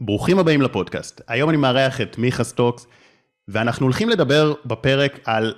[0.00, 1.20] ברוכים הבאים לפודקאסט.
[1.28, 2.86] היום אני מארח את מיכה סטוקס,
[3.48, 5.54] ואנחנו הולכים לדבר בפרק על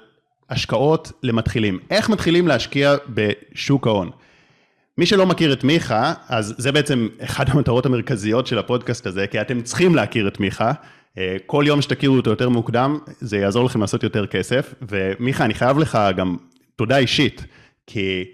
[0.50, 1.78] השקעות למתחילים.
[1.90, 4.10] איך מתחילים להשקיע בשוק ההון.
[4.98, 9.40] מי שלא מכיר את מיכה, אז זה בעצם אחת המטרות המרכזיות של הפודקאסט הזה, כי
[9.40, 10.72] אתם צריכים להכיר את מיכה.
[11.18, 14.74] אה, כל יום שתכירו אותו יותר מוקדם, זה יעזור לכם לעשות יותר כסף.
[14.88, 16.36] ומיכה, אני חייב לך גם
[16.76, 17.44] תודה אישית,
[17.86, 18.24] כי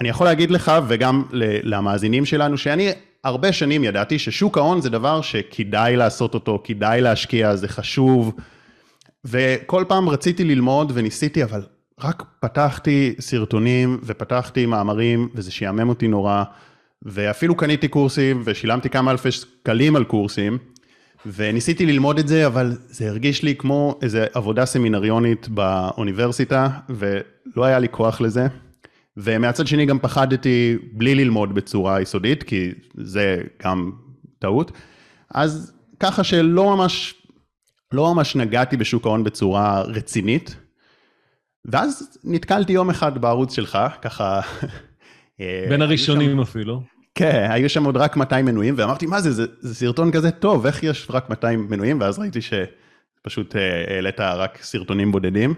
[0.00, 1.24] אני יכול להגיד לך, וגם
[1.62, 2.92] למאזינים שלנו, שאני
[3.24, 8.32] הרבה שנים ידעתי ששוק ההון זה דבר שכדאי לעשות אותו, כדאי להשקיע, זה חשוב,
[9.24, 11.62] וכל פעם רציתי ללמוד וניסיתי, אבל
[12.00, 16.44] רק פתחתי סרטונים ופתחתי מאמרים, וזה שיאמם אותי נורא,
[17.02, 20.58] ואפילו קניתי קורסים ושילמתי כמה אלפי שקלים על קורסים,
[21.26, 27.78] וניסיתי ללמוד את זה, אבל זה הרגיש לי כמו איזו עבודה סמינריונית באוניברסיטה, ולא היה
[27.78, 28.46] לי כוח לזה.
[29.18, 33.92] ומהצד שני גם פחדתי בלי ללמוד בצורה יסודית, כי זה גם
[34.38, 34.72] טעות.
[35.34, 37.14] אז ככה שלא ממש,
[37.92, 40.56] לא ממש נגעתי בשוק ההון בצורה רצינית.
[41.64, 44.40] ואז נתקלתי יום אחד בערוץ שלך, ככה...
[45.40, 46.82] אה, בין הראשונים שם, אפילו.
[47.14, 50.66] כן, היו שם עוד רק 200 מנויים, ואמרתי, מה זה, זה, זה סרטון כזה טוב,
[50.66, 52.00] איך יש רק 200 מנויים?
[52.00, 55.54] ואז ראיתי שפשוט אה, העלית רק סרטונים בודדים.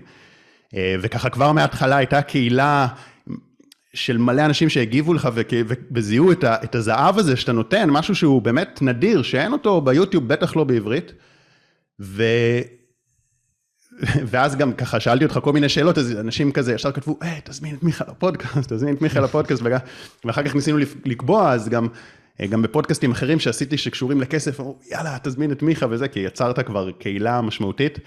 [0.75, 2.87] אה, וככה כבר מההתחלה הייתה קהילה
[3.95, 5.29] של מלא אנשים שהגיבו לך
[5.91, 10.57] וזיהו את, את הזהב הזה שאתה נותן, משהו שהוא באמת נדיר, שאין אותו ביוטיוב, בטח
[10.57, 11.13] לא בעברית.
[12.01, 12.25] ו...
[14.31, 17.39] ואז גם ככה שאלתי אותך כל מיני שאלות, אז אנשים כזה ישר כתבו, היי, אה,
[17.45, 19.63] תזמין את מיכה לפודקאסט, תזמין את מיכה לפודקאסט,
[20.25, 21.89] ואחר כך ניסינו לקבוע, אז גם,
[22.41, 26.67] אה, גם בפודקאסטים אחרים שעשיתי שקשורים לכסף, אמרו, יאללה, תזמין את מיכה וזה, כי יצרת
[26.67, 27.99] כבר קהילה משמעותית.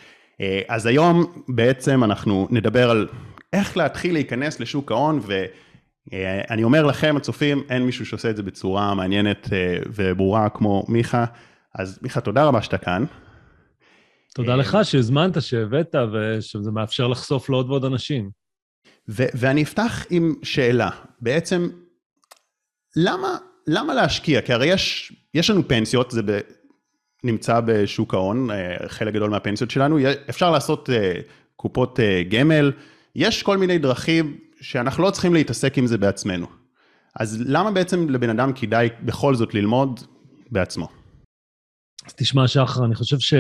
[0.42, 3.08] אה, אז היום בעצם אנחנו נדבר על
[3.54, 5.44] איך להתחיל להיכנס לשוק ההון, ו...
[6.14, 10.86] אה, אני אומר לכם, הצופים, אין מישהו שעושה את זה בצורה מעניינת אה, וברורה כמו
[10.88, 11.26] מיכה,
[11.76, 13.06] אז מיכה, תודה רבה שאתה כאן.
[14.36, 18.30] תודה אה, לך שהזמנת, שהבאת, ושזה מאפשר לחשוף לעוד ועוד אנשים.
[19.10, 20.90] ו- ואני אפתח עם שאלה,
[21.22, 21.70] בעצם,
[22.96, 23.38] למה,
[23.68, 24.42] למה להשקיע?
[24.42, 26.40] כי הרי יש, יש לנו פנסיות, זה ב,
[27.24, 28.50] נמצא בשוק ההון,
[28.88, 29.98] חלק גדול מהפנסיות שלנו,
[30.30, 30.90] אפשר לעשות
[31.56, 32.00] קופות
[32.30, 32.72] גמל,
[33.16, 36.48] יש כל מיני דרכים שאנחנו לא צריכים להתעסק עם זה בעצמנו.
[37.16, 40.00] אז למה בעצם לבן אדם כדאי בכל זאת ללמוד
[40.52, 40.88] בעצמו?
[42.06, 43.34] אז תשמע, שחר, אני חושב ש...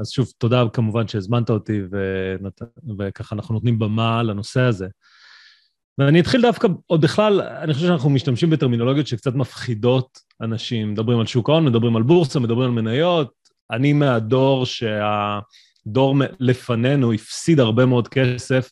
[0.00, 2.62] אז שוב, תודה כמובן שהזמנת אותי, ונת...
[2.98, 4.86] וככה אנחנו נותנים במה לנושא הזה.
[5.98, 10.92] ואני אתחיל דווקא, עוד בכלל, אני חושב שאנחנו משתמשים בטרמינולוגיות שקצת מפחידות אנשים.
[10.92, 13.32] מדברים על שוק ההון, מדברים על בורסה, מדברים על מניות.
[13.70, 18.70] אני מהדור שהדור לפנינו הפסיד הרבה מאוד כסף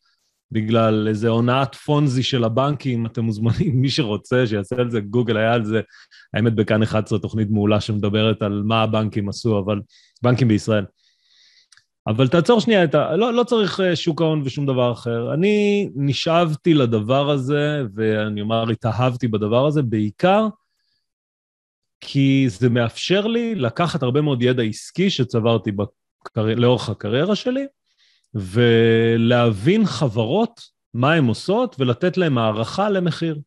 [0.53, 5.53] בגלל איזה הונאת פונזי של הבנקים, אתם מוזמנים, מי שרוצה, שיעשה על זה גוגל, היה
[5.53, 5.81] על זה,
[6.35, 9.81] האמת בכאן 11 תוכנית מעולה שמדברת על מה הבנקים עשו, אבל,
[10.23, 10.85] בנקים בישראל.
[12.07, 13.17] אבל תעצור שנייה את ה...
[13.17, 15.35] לא, לא צריך אה, שוק ההון ושום דבר אחר.
[15.35, 20.49] אני נשאבתי לדבר הזה, ואני אומר, התאהבתי בדבר הזה, בעיקר
[22.07, 26.43] כי זה מאפשר לי לקחת הרבה מאוד ידע עסקי שצברתי בקר...
[26.57, 27.67] לאורך הקריירה שלי,
[28.35, 30.61] ולהבין חברות,
[30.95, 33.39] מה הן עושות, ולתת להן הערכה למחיר.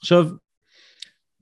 [0.00, 0.28] עכשיו,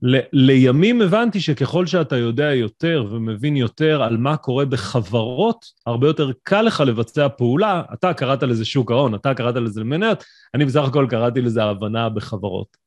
[0.01, 6.31] ל- לימים הבנתי שככל שאתה יודע יותר ומבין יותר על מה קורה בחברות, הרבה יותר
[6.43, 7.83] קל לך לבצע פעולה.
[7.93, 12.09] אתה קראת לזה שוק ההון, אתה קראת לזה מניות, אני בסך הכל קראתי לזה הבנה
[12.09, 12.77] בחברות.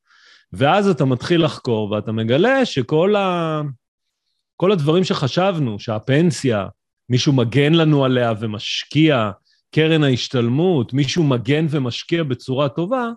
[0.53, 3.61] ואז אתה מתחיל לחקור ואתה מגלה שכל ה...
[4.57, 6.67] כל הדברים שחשבנו, שהפנסיה,
[7.09, 9.31] מישהו מגן לנו עליה ומשקיע,
[9.77, 13.11] קרן ההשתלמות, מישהו מגן ומשקיע בצורה טובה,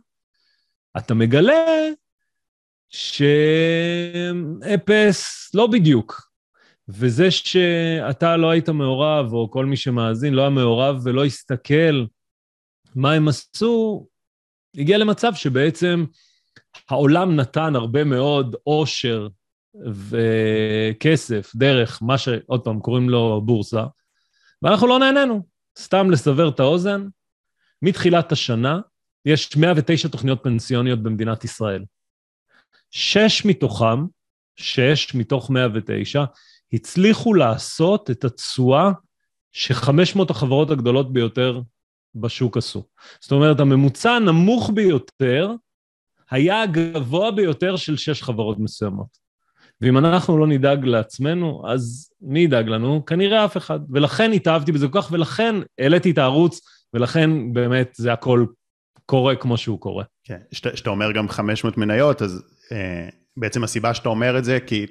[0.98, 1.66] אתה מגלה
[4.10, 6.30] שאפס לא בדיוק.
[6.90, 12.06] וזה שאתה לא היית מעורב, או כל מי שמאזין לא היה מעורב ולא הסתכל
[12.96, 14.08] מה הם עשו,
[14.76, 16.06] הגיע למצב שבעצם
[16.90, 19.28] העולם נתן הרבה מאוד עושר
[19.86, 23.84] וכסף דרך מה שעוד פעם קוראים לו בורסה,
[24.62, 25.49] ואנחנו לא נהנינו.
[25.80, 27.08] סתם לסבר את האוזן,
[27.82, 28.80] מתחילת השנה
[29.26, 31.86] יש 109 תוכניות פנסיוניות במדינת ישראל.
[32.92, 34.06] שש מתוכם,
[34.56, 36.24] שש מתוך 109,
[36.74, 38.92] הצליחו לעשות את התשואה
[39.52, 41.62] ש-500 החברות הגדולות ביותר
[42.16, 42.84] בשוק עשו.
[43.20, 45.52] זאת אומרת, הממוצע הנמוך ביותר
[46.32, 49.29] היה הגבוה ביותר של שש חברות מסוימות.
[49.82, 53.06] ואם אנחנו לא נדאג לעצמנו, אז מי ידאג לנו?
[53.06, 53.80] כנראה אף אחד.
[53.90, 56.62] ולכן התאהבתי בזה כל כך, ולכן העליתי את הערוץ,
[56.94, 58.46] ולכן באמת זה הכל
[59.06, 60.04] קורה כמו שהוא קורה.
[60.24, 64.86] כן, כשאתה אומר גם 500 מניות, אז אה, בעצם הסיבה שאתה אומר את זה, כי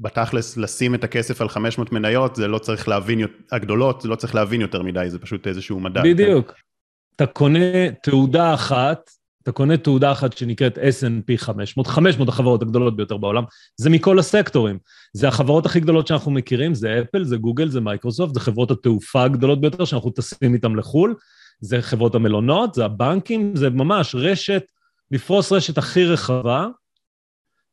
[0.00, 3.20] בתכלס לשים את הכסף על 500 מניות, זה לא צריך להבין,
[3.52, 6.02] הגדולות, זה לא צריך להבין יותר מדי, זה פשוט איזשהו מדע.
[6.02, 6.50] בדיוק.
[6.50, 6.60] כן?
[7.16, 9.10] אתה קונה תעודה אחת,
[9.46, 13.44] אתה קונה תעודה אחת שנקראת S&P 500, 500 החברות הגדולות ביותר בעולם,
[13.76, 14.78] זה מכל הסקטורים.
[15.12, 19.22] זה החברות הכי גדולות שאנחנו מכירים, זה אפל, זה גוגל, זה מייקרוסופט, זה חברות התעופה
[19.22, 21.14] הגדולות ביותר שאנחנו טסים איתן לחו"ל,
[21.60, 24.62] זה חברות המלונות, זה הבנקים, זה ממש רשת,
[25.10, 26.66] לפרוס רשת הכי רחבה,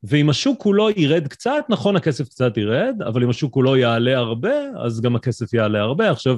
[0.03, 4.53] ואם השוק כולו ירד קצת, נכון, הכסף קצת ירד, אבל אם השוק כולו יעלה הרבה,
[4.85, 6.11] אז גם הכסף יעלה הרבה.
[6.11, 6.37] עכשיו,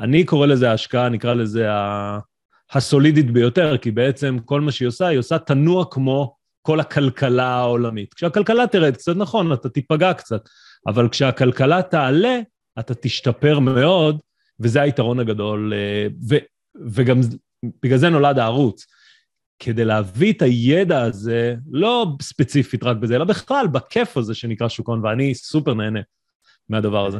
[0.00, 2.18] אני קורא לזה ההשקעה, נקרא לזה ה...
[2.72, 8.14] הסולידית ביותר, כי בעצם כל מה שהיא עושה, היא עושה תנוע כמו כל הכלכלה העולמית.
[8.14, 10.48] כשהכלכלה תרד קצת, נכון, אתה תיפגע קצת,
[10.86, 12.38] אבל כשהכלכלה תעלה,
[12.78, 14.20] אתה תשתפר מאוד,
[14.60, 16.36] וזה היתרון הגדול, אה, ו,
[16.86, 17.20] וגם
[17.82, 18.86] בגלל זה נולד הערוץ.
[19.58, 24.88] כדי להביא את הידע הזה, לא ספציפית רק בזה, אלא בכלל בכיף הזה שנקרא שוק
[24.88, 26.00] ההון, ואני סופר נהנה
[26.68, 27.18] מהדבר הזה.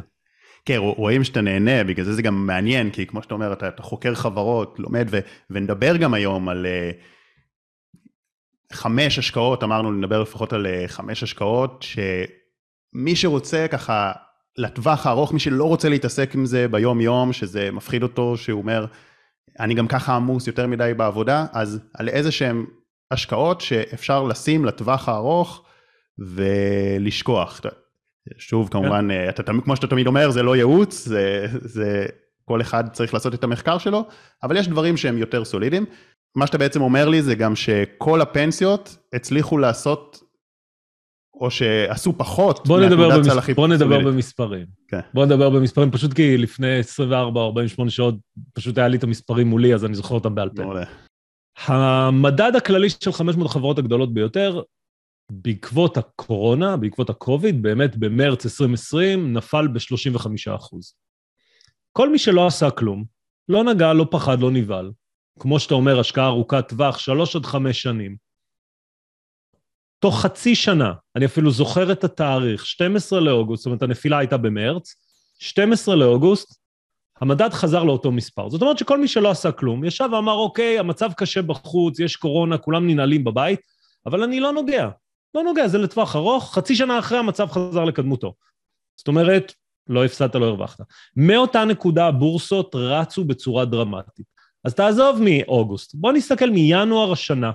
[0.67, 3.83] כן, רואים שאתה נהנה, בגלל זה זה גם מעניין, כי כמו שאתה אומר, אתה, אתה
[3.83, 5.19] חוקר חברות, לומד, ו,
[5.51, 7.03] ונדבר גם היום על uh,
[8.73, 14.13] חמש השקעות, אמרנו נדבר לפחות על uh, חמש השקעות, שמי שרוצה ככה
[14.59, 18.87] לטווח הארוך, מי שלא רוצה להתעסק עם זה ביום-יום, שזה מפחיד אותו, שהוא אומר,
[19.61, 22.67] אני גם ככה עמוס יותר מדי בעבודה, אז על איזה שהם
[23.11, 25.65] השקעות שאפשר לשים לטווח הארוך
[26.19, 27.61] ולשכוח.
[28.38, 29.28] שוב, כמובן, כן.
[29.28, 32.06] אתה, כמו שאתה תמיד אומר, זה לא ייעוץ, זה, זה
[32.44, 34.05] כל אחד צריך לעשות את המחקר שלו,
[34.43, 35.87] אבל יש דברים שהם יותר סולידיים.
[36.37, 40.23] מה שאתה בעצם אומר לי זה גם שכל הפנסיות הצליחו לעשות,
[41.40, 43.50] או שעשו פחות בוא נדבר, במס...
[43.56, 44.67] בוא נדבר במספרים.
[44.88, 45.00] כן.
[45.14, 48.14] בוא נדבר במספרים, פשוט כי לפני 24 או 48 שעות
[48.55, 50.62] פשוט היה לי את המספרים מולי, אז אני זוכר אותם בעל פה.
[51.67, 54.62] המדד הכללי של 500 החברות הגדולות ביותר
[55.31, 60.26] בעקבות הקורונה, בעקבות הקוביד, באמת במרץ 2020 נפל ב-35
[61.93, 63.05] כל מי שלא עשה כלום,
[63.49, 64.93] לא נגע, לא פחד, לא נבהל,
[65.38, 68.17] כמו שאתה אומר, השקעה ארוכת טווח, שלוש עד חמש שנים,
[69.99, 74.94] תוך חצי שנה, אני אפילו זוכר את התאריך, 12 לאוגוסט, זאת אומרת הנפילה הייתה במרץ,
[75.38, 76.61] 12 לאוגוסט,
[77.20, 78.50] המדד חזר לאותו מספר.
[78.50, 82.58] זאת אומרת שכל מי שלא עשה כלום, ישב ואמר, אוקיי, המצב קשה בחוץ, יש קורונה,
[82.58, 83.61] כולם ננעלים בבית,
[84.06, 84.88] אבל אני לא נוגע.
[85.37, 88.35] לא נוגע, זה לטווח ארוך, חצי שנה אחרי המצב חזר לקדמותו.
[88.97, 89.53] זאת אומרת,
[89.88, 90.81] לא הפסדת, לא הרווחת.
[91.17, 94.27] מאותה נקודה הבורסות רצו בצורה דרמטית.
[94.65, 97.53] אז תעזוב מאוגוסט, בוא נסתכל מינואר השנה.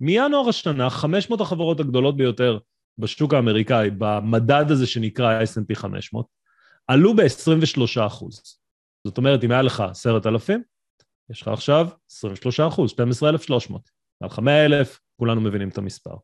[0.00, 2.58] מינואר השנה, 500 החברות הגדולות ביותר
[2.98, 6.26] בשוק האמריקאי, במדד הזה שנקרא ה-S&P 500,
[6.86, 8.42] עלו ב-23 אחוז.
[9.06, 10.62] זאת אומרת, אם היה לך 10,000,
[11.30, 13.90] יש לך עכשיו 23 אחוז, 12,300.
[14.20, 16.14] היה לך 100,000, כולנו מבינים את המספר.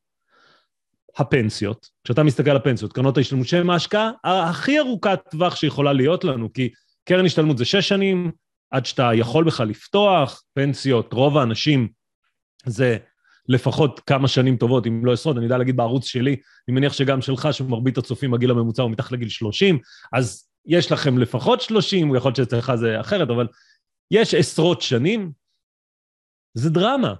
[1.16, 6.52] הפנסיות, כשאתה מסתכל על הפנסיות, קרנות ההשתלמות שהן ההשקעה הכי ארוכת טווח שיכולה להיות לנו,
[6.52, 6.70] כי
[7.04, 8.30] קרן השתלמות זה שש שנים,
[8.70, 11.88] עד שאתה יכול בכלל לפתוח, פנסיות, רוב האנשים
[12.66, 12.96] זה
[13.48, 16.36] לפחות כמה שנים טובות, אם לא עשרות, אני יודע להגיד בערוץ שלי,
[16.68, 19.78] אני מניח שגם שלך, שמרבית הצופים הגיל הממוצע הוא מתחת לגיל 30,
[20.12, 23.46] אז יש לכם לפחות 30, יכול להיות שאצלך זה אחרת, אבל
[24.10, 25.32] יש עשרות שנים,
[26.54, 27.14] זה דרמה.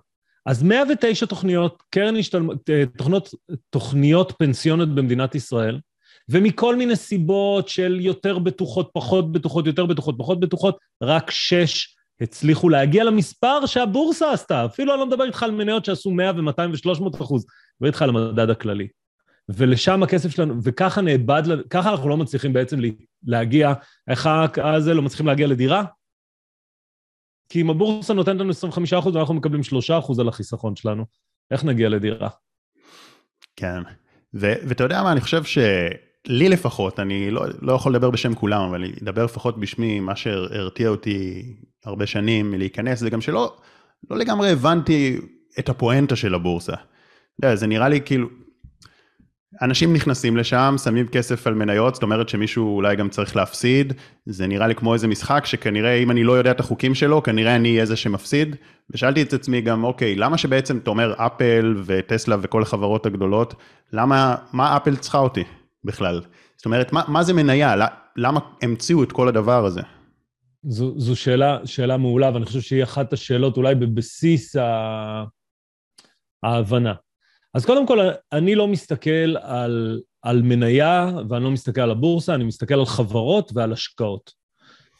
[0.46, 3.34] אז 109 תוכניות, קרן השתלמות, אה, תוכניות,
[3.70, 5.80] תוכניות פנסיונות במדינת ישראל,
[6.28, 12.68] ומכל מיני סיבות של יותר בטוחות, פחות בטוחות, יותר בטוחות, פחות בטוחות, רק שש הצליחו
[12.68, 14.64] להגיע למספר שהבורסה עשתה.
[14.64, 17.46] אפילו אני לא מדבר איתך על מניות שעשו 100 ו-200 ו-300 אחוז,
[17.80, 18.88] מדבר איתך על המדד הכללי.
[19.48, 22.80] ולשם הכסף שלנו, וככה נאבד, ככה אנחנו לא מצליחים בעצם
[23.26, 23.72] להגיע,
[24.08, 25.84] איך הזה לא מצליחים להגיע לדירה?
[27.52, 31.04] כי אם הבורסה נותנת לנו 25 אחוז ואנחנו מקבלים 3 אחוז על החיסכון שלנו,
[31.50, 32.28] איך נגיע לדירה?
[33.56, 33.82] כן,
[34.34, 38.60] ו- ואתה יודע מה, אני חושב שלי לפחות, אני לא, לא יכול לדבר בשם כולם,
[38.68, 41.42] אבל אני אדבר לפחות בשמי, מה שהרתיע אותי
[41.84, 43.56] הרבה שנים מלהיכנס, זה גם שלא
[44.10, 45.18] לא לגמרי הבנתי
[45.58, 46.74] את הפואנטה של הבורסה.
[46.74, 48.28] אתה יודע, זה נראה לי כאילו,
[49.62, 53.92] אנשים נכנסים לשם, שמים כסף על מניות, זאת אומרת שמישהו אולי גם צריך להפסיד,
[54.26, 57.56] זה נראה לי כמו איזה משחק שכנראה אם אני לא יודע את החוקים שלו, כנראה
[57.56, 58.56] אני אהיה זה שמפסיד.
[58.90, 63.54] ושאלתי את עצמי גם, אוקיי, למה שבעצם, אתה אומר אפל וטסלה וכל החברות הגדולות,
[63.92, 65.44] למה, מה אפל צריכה אותי
[65.84, 66.20] בכלל?
[66.56, 67.74] זאת אומרת, מה, מה זה מניה?
[68.16, 69.80] למה המציאו את כל הדבר הזה?
[70.62, 74.56] זו, זו שאלה, שאלה מעולה, ואני חושב שהיא אחת השאלות אולי בבסיס
[76.42, 76.94] ההבנה.
[77.54, 77.98] אז קודם כל,
[78.32, 83.52] אני לא מסתכל על, על מניה ואני לא מסתכל על הבורסה, אני מסתכל על חברות
[83.54, 84.32] ועל השקעות.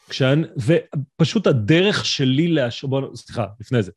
[0.09, 3.91] כשאני, ופשוט הדרך שלי להשקיע, בואו, סליחה, לפני זה.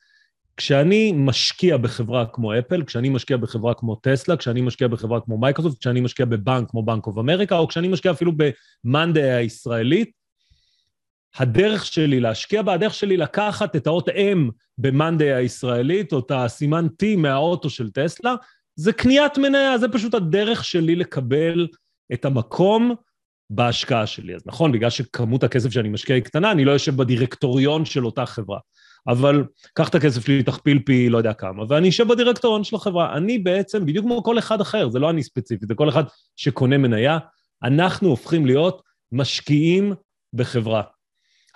[0.56, 5.80] כשאני משקיע בחברה כמו אפל, כשאני משקיע בחברה כמו טסלה, כשאני משקיע בחברה כמו מייקרוסופט,
[5.80, 8.32] כשאני משקיע בבנק כמו בנק אוף אמריקה, או כשאני משקיע אפילו
[8.84, 10.10] במאנדיי הישראלית,
[11.38, 16.86] הדרך שלי להשקיע בה, הדרך שלי לקחת את האות M במאנדיי הישראלית, או את הסימן
[17.02, 18.34] T מהאוטו של טסלה,
[18.76, 21.66] זה קניית מניה, זה פשוט הדרך שלי לקבל
[22.12, 22.94] את המקום
[23.50, 24.34] בהשקעה שלי.
[24.34, 28.26] אז נכון, בגלל שכמות הכסף שאני משקיע היא קטנה, אני לא יושב בדירקטוריון של אותה
[28.26, 28.58] חברה.
[29.08, 33.16] אבל קח את הכסף שלי, תכפיל פי לא יודע כמה, ואני אשב בדירקטוריון של החברה.
[33.16, 36.04] אני בעצם, בדיוק כמו כל אחד אחר, זה לא אני ספציפית, זה כל אחד
[36.36, 37.18] שקונה מניה,
[37.62, 39.94] אנחנו הופכים להיות משקיעים
[40.32, 40.82] בחברה.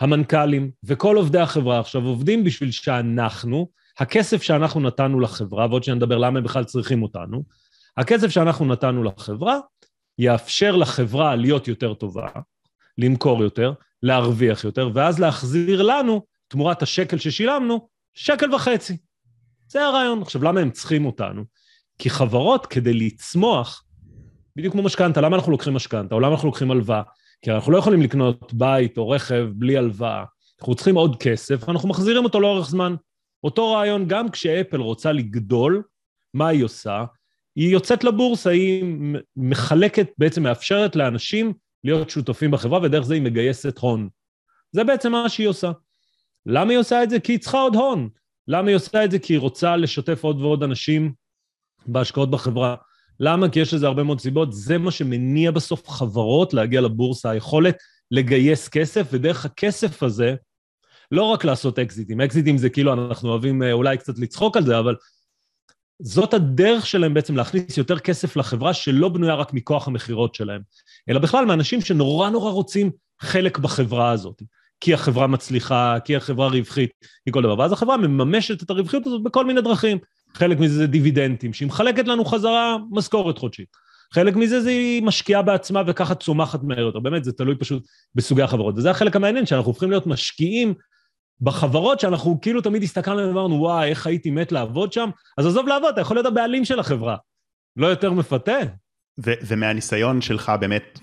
[0.00, 6.18] המנכ"לים וכל עובדי החברה עכשיו עובדים בשביל שאנחנו, הכסף שאנחנו נתנו לחברה, ועוד שניה נדבר
[6.18, 7.44] למה הם בכלל צריכים אותנו,
[7.96, 9.58] הכסף שאנחנו נתנו לחברה
[10.18, 12.26] יאפשר לחברה להיות יותר טובה,
[12.98, 18.96] למכור יותר, להרוויח יותר, ואז להחזיר לנו, תמורת השקל ששילמנו, שקל וחצי.
[19.68, 20.22] זה הרעיון.
[20.22, 21.44] עכשיו, למה הם צריכים אותנו?
[21.98, 23.84] כי חברות, כדי לצמוח,
[24.56, 27.02] בדיוק כמו משכנתה, למה אנחנו לוקחים משכנתה, או למה אנחנו לוקחים הלוואה?
[27.42, 30.24] כי אנחנו לא יכולים לקנות בית או רכב בלי הלוואה.
[30.60, 32.94] אנחנו צריכים עוד כסף, ואנחנו מחזירים אותו לאורך זמן.
[33.44, 35.82] אותו רעיון, גם כשאפל רוצה לגדול,
[36.34, 37.04] מה היא עושה?
[37.56, 38.84] היא יוצאת לבורסה, היא
[39.36, 41.52] מחלקת, בעצם מאפשרת לאנשים
[41.84, 44.08] להיות שותפים בחברה, ודרך זה היא מגייסת הון.
[44.72, 45.72] זה בעצם מה שהיא עושה.
[46.46, 47.20] למה היא עושה את זה?
[47.20, 48.08] כי היא צריכה עוד הון.
[48.48, 49.18] למה היא עושה את זה?
[49.18, 51.12] כי היא רוצה לשתף עוד ועוד אנשים
[51.86, 52.76] בהשקעות בחברה.
[53.20, 53.48] למה?
[53.48, 54.52] כי יש לזה הרבה מאוד סיבות.
[54.52, 57.76] זה מה שמניע בסוף חברות להגיע לבורסה, היכולת
[58.10, 60.34] לגייס כסף, ודרך הכסף הזה,
[61.10, 62.20] לא רק לעשות אקזיטים.
[62.20, 64.96] אקזיטים זה כאילו, אנחנו אוהבים אה, אולי קצת לצחוק על זה, אבל
[66.02, 70.62] זאת הדרך שלהם בעצם להכניס יותר כסף לחברה שלא בנויה רק מכוח המכירות שלהם,
[71.08, 74.42] אלא בכלל מאנשים שנורא נורא רוצים חלק בחברה הזאת.
[74.80, 76.90] כי החברה מצליחה, כי החברה רווחית,
[77.24, 77.58] כי כל דבר.
[77.58, 79.98] ואז החברה מממשת את הרווחיות הזאת בכל מיני דרכים.
[80.34, 83.68] חלק מזה זה דיבידנדים, שהיא מחלקת לנו חזרה משכורת חודשית.
[84.14, 86.98] חלק מזה זה היא משקיעה בעצמה וככה צומחת מהר יותר.
[86.98, 88.74] באמת, זה תלוי פשוט בסוגי החברות.
[88.78, 90.74] וזה החלק המעניין, שאנחנו הופכים להיות משקיעים
[91.40, 95.10] בחברות שאנחנו כאילו תמיד הסתכלנו ואמרנו, וואי, איך הייתי מת לעבוד שם?
[95.38, 97.16] אז עזוב לעבוד, אתה יכול להיות הבעלים של החברה.
[97.76, 98.58] לא יותר מפתה.
[99.24, 100.98] ו- ומהניסיון שלך, באמת,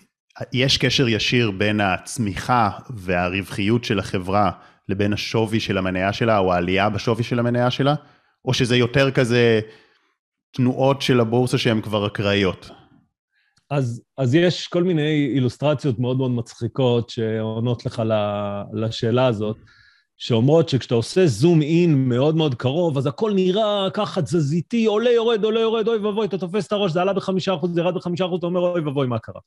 [0.53, 4.51] יש קשר ישיר בין הצמיחה והרווחיות של החברה
[4.89, 7.95] לבין השווי של המניה שלה, או העלייה בשווי של המניה שלה?
[8.45, 9.59] או שזה יותר כזה
[10.51, 12.69] תנועות של הבורסה שהן כבר אקראיות?
[13.69, 18.03] אז, אז יש כל מיני אילוסטרציות מאוד מאוד מצחיקות שעונות לך
[18.73, 19.57] לשאלה הזאת.
[20.17, 25.43] שאומרות שכשאתה עושה זום אין מאוד מאוד קרוב, אז הכל נראה ככה תזזיתי, עולה, יורד,
[25.43, 28.25] עולה, יורד, אוי ואבוי, אתה תופס את הראש, זה עלה בחמישה אחוז, זה ירד בחמישה
[28.25, 29.41] אחוז, אתה אומר, אוי ואבוי, מה קרה?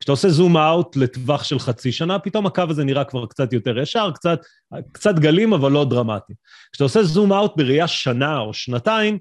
[0.00, 3.78] כשאתה עושה זום אאוט לטווח של חצי שנה, פתאום הקו הזה נראה כבר קצת יותר
[3.78, 4.40] ישר, קצת,
[4.92, 6.32] קצת גלים, אבל לא דרמטי.
[6.72, 9.18] כשאתה עושה זום אאוט בראייה שנה או שנתיים,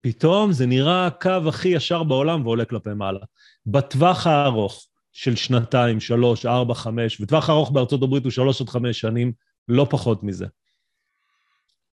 [0.00, 3.18] פתאום זה נראה הקו הכי ישר בעולם ועולה כלפי מעלה.
[3.66, 9.00] בטווח הארוך של שנתיים, שלוש, ארבע, חמש, וטווח הארוך בארצות הברית הוא שלוש עד חמש
[9.00, 9.32] שנים,
[9.68, 10.46] לא פחות מזה.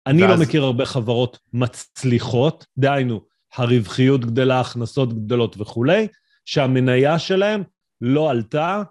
[0.07, 0.39] אני לא ואז...
[0.39, 3.21] לא מכיר הרבה חברות מצליחות, דהיינו,
[3.55, 6.07] הרווחיות גדלה, הכנסות גדלות וכולי,
[6.45, 7.63] שהמניה שלהם
[8.01, 8.83] לא עלתה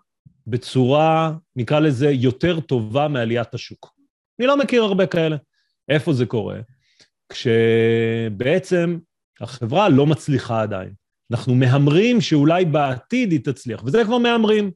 [0.47, 3.95] בצורה, נקרא לזה, יותר טובה מעליית השוק.
[4.39, 5.37] אני לא מכיר הרבה כאלה.
[5.89, 6.59] איפה זה קורה?
[7.29, 8.99] כשבעצם
[9.41, 10.93] החברה לא מצליחה עדיין.
[11.33, 14.71] אנחנו מהמרים שאולי בעתיד היא תצליח, וזה כבר מהמרים.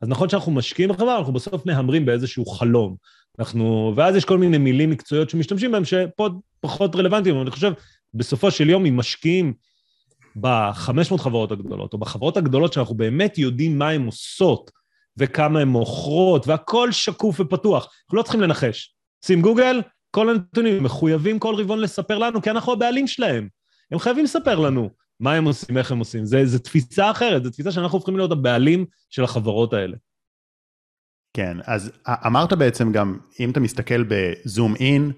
[0.00, 2.96] אז נכון שאנחנו משקיעים בחברה, אנחנו בסוף מהמרים באיזשהו חלום.
[3.38, 6.28] אנחנו, ואז יש כל מיני מילים מקצועיות שמשתמשים בהם שפה
[6.60, 7.72] פחות רלוונטיים, אבל אני חושב,
[8.14, 9.52] בסופו של יום, אם משקיעים
[10.40, 14.70] ב-500 חברות הגדולות, או בחברות הגדולות שאנחנו באמת יודעים מה הן עושות,
[15.16, 18.94] וכמה הן מוכרות, והכול שקוף ופתוח, אנחנו לא צריכים לנחש.
[19.24, 23.48] שים גוגל, כל הנתונים מחויבים כל רבעון לספר לנו, כי אנחנו הבעלים שלהם.
[23.90, 26.24] הם חייבים לספר לנו מה הם עושים, איך הם עושים.
[26.24, 29.96] זו תפיסה אחרת, זו תפיסה שאנחנו הופכים להיות הבעלים של החברות האלה.
[31.34, 31.92] כן, אז
[32.26, 35.12] אמרת בעצם גם, אם אתה מסתכל בזום אין,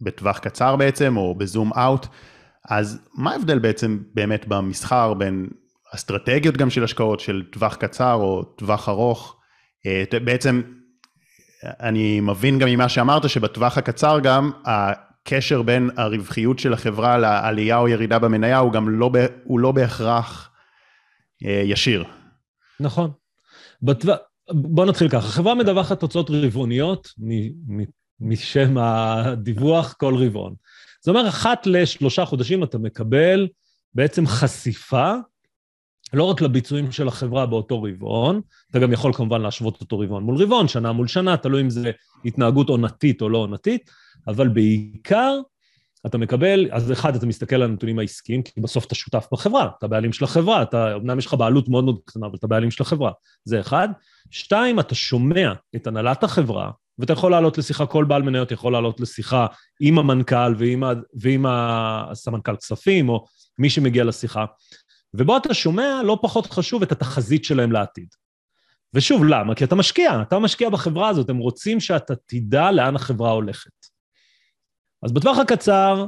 [0.00, 2.06] בטווח קצר בעצם, או בזום אאוט,
[2.68, 5.48] אז מה ההבדל בעצם באמת במסחר בין
[5.94, 9.36] אסטרטגיות גם של השקעות, של טווח קצר או טווח ארוך?
[9.86, 10.62] אה, בעצם,
[11.64, 17.88] אני מבין גם ממה שאמרת, שבטווח הקצר גם, הקשר בין הרווחיות של החברה לעלייה או
[17.88, 19.10] ירידה במניה, הוא גם לא,
[19.44, 20.50] הוא לא בהכרח
[21.46, 22.04] אה, ישיר.
[22.80, 23.10] נכון.
[23.82, 24.18] בטווח...
[24.50, 27.08] בוא נתחיל ככה, חברה מדווחת תוצאות רבעוניות
[28.20, 30.54] משם הדיווח כל רבעון.
[31.00, 33.48] זאת אומרת, אחת לשלושה חודשים אתה מקבל
[33.94, 35.14] בעצם חשיפה,
[36.12, 40.42] לא רק לביצועים של החברה באותו רבעון, אתה גם יכול כמובן להשוות אותו רבעון מול
[40.42, 41.90] רבעון, שנה מול שנה, תלוי אם זה
[42.24, 43.90] התנהגות עונתית או לא עונתית,
[44.28, 45.38] אבל בעיקר
[46.06, 49.86] אתה מקבל, אז אחד, אתה מסתכל על הנתונים העסקיים, כי בסוף אתה שותף בחברה, אתה
[49.86, 52.82] בעלים של החברה, אתה, אמנם יש לך בעלות מאוד מאוד קטנה, אבל אתה בעלים של
[52.82, 53.12] החברה,
[53.44, 53.88] זה אחד.
[54.30, 59.00] שתיים, אתה שומע את הנהלת החברה, ואתה יכול לעלות לשיחה, כל בעל מניות יכול לעלות
[59.00, 59.46] לשיחה
[59.80, 60.82] עם המנכ"ל ועם,
[61.14, 63.26] ועם הסמנכ"ל כספים, או
[63.58, 64.44] מי שמגיע לשיחה,
[65.14, 68.08] ובו אתה שומע, לא פחות חשוב, את התחזית שלהם לעתיד.
[68.94, 69.54] ושוב, למה?
[69.54, 73.81] כי אתה משקיע, אתה משקיע בחברה הזאת, הם רוצים שאתה תדע לאן החברה הולכת.
[75.02, 76.06] אז בטווח הקצר,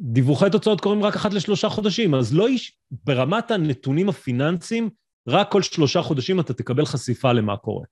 [0.00, 2.72] דיווחי תוצאות קורים רק אחת לשלושה חודשים, אז לא יש,
[3.04, 4.90] ברמת הנתונים הפיננסיים,
[5.28, 7.84] רק כל שלושה חודשים אתה תקבל חשיפה למה קורה.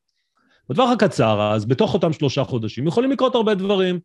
[0.69, 4.01] בטווח הקצר, אז בתוך אותם שלושה חודשים יכולים לקרות הרבה דברים.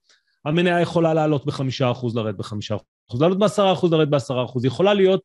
[0.46, 2.76] המניה יכולה לעלות בחמישה אחוז, לרדת בחמישה
[3.10, 5.22] אחוז, לעלות בעשרה אחוז, לרדת בעשרה אחוז, יכולה להיות,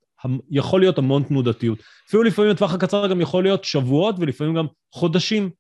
[0.51, 1.79] יכול להיות המון תנודתיות.
[2.09, 5.51] אפילו לפעמים בטווח הקצר גם יכול להיות שבועות ולפעמים גם חודשים.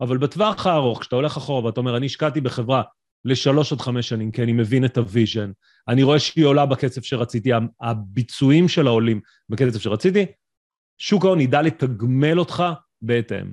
[0.00, 2.82] אבל בטווח הארוך, כשאתה הולך אחורה ואתה אומר, אני השקעתי בחברה
[3.26, 5.50] לשלוש עד חמש שנים, כי אני מבין את ה vision,
[5.88, 10.26] אני רואה שהיא עולה בקצב שרציתי, הביצועים שלה עולים בקצב שרציתי,
[10.98, 12.64] שוק ההון ידע לתגמל אותך
[13.02, 13.52] בהתאם.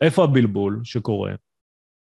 [0.00, 1.32] איפה הבלבול שקורה?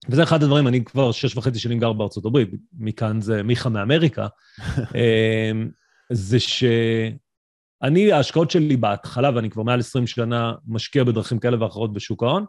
[0.10, 4.28] וזה אחד הדברים, אני כבר שש וחצי שנים גר בארצות הברית, מכאן זה מיכה מאמריקה,
[4.96, 5.70] אמ,
[6.12, 12.24] זה שאני, ההשקעות שלי בהתחלה, ואני כבר מעל 20 שנה משקיע בדרכים כאלה ואחרות בשוק
[12.24, 12.46] ההון,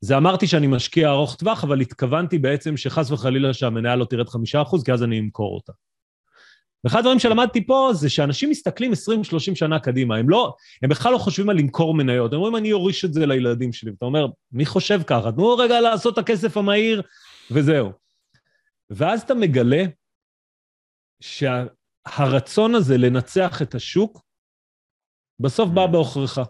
[0.00, 4.62] זה אמרתי שאני משקיע ארוך טווח, אבל התכוונתי בעצם שחס וחלילה שהמניה לא תרד חמישה
[4.62, 5.72] אחוז, כי אז אני אמכור אותה.
[6.84, 8.94] ואחד הדברים שלמדתי פה זה שאנשים מסתכלים 20-30
[9.54, 13.04] שנה קדימה, הם לא, הם בכלל לא חושבים על למכור מניות, הם אומרים, אני אוריש
[13.04, 13.90] את זה לילדים שלי.
[13.90, 15.32] ואתה אומר, מי חושב ככה?
[15.32, 17.02] תנו רגע לעשות את הכסף המהיר,
[17.50, 17.92] וזהו.
[18.90, 19.84] ואז אתה מגלה
[21.20, 24.20] שהרצון הזה לנצח את השוק,
[25.40, 25.86] בסוף בא mm.
[25.86, 26.40] בעוכריך.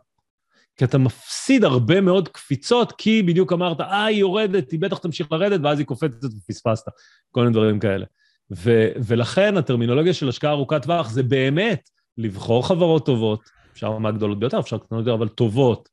[0.77, 5.33] כי אתה מפסיד הרבה מאוד קפיצות, כי בדיוק אמרת, אה, היא יורדת, היא בטח תמשיך
[5.33, 6.85] לרדת, ואז היא קופצת ופספסת.
[7.31, 8.07] כל מיני דברים כאלה.
[8.51, 11.89] ו- ולכן הטרמינולוגיה של השקעה ארוכת טווח זה באמת
[12.19, 13.41] לבחור חברות טובות,
[13.73, 15.89] אפשר מהגדולות ביותר, אפשר קטנות יותר, אבל טובות,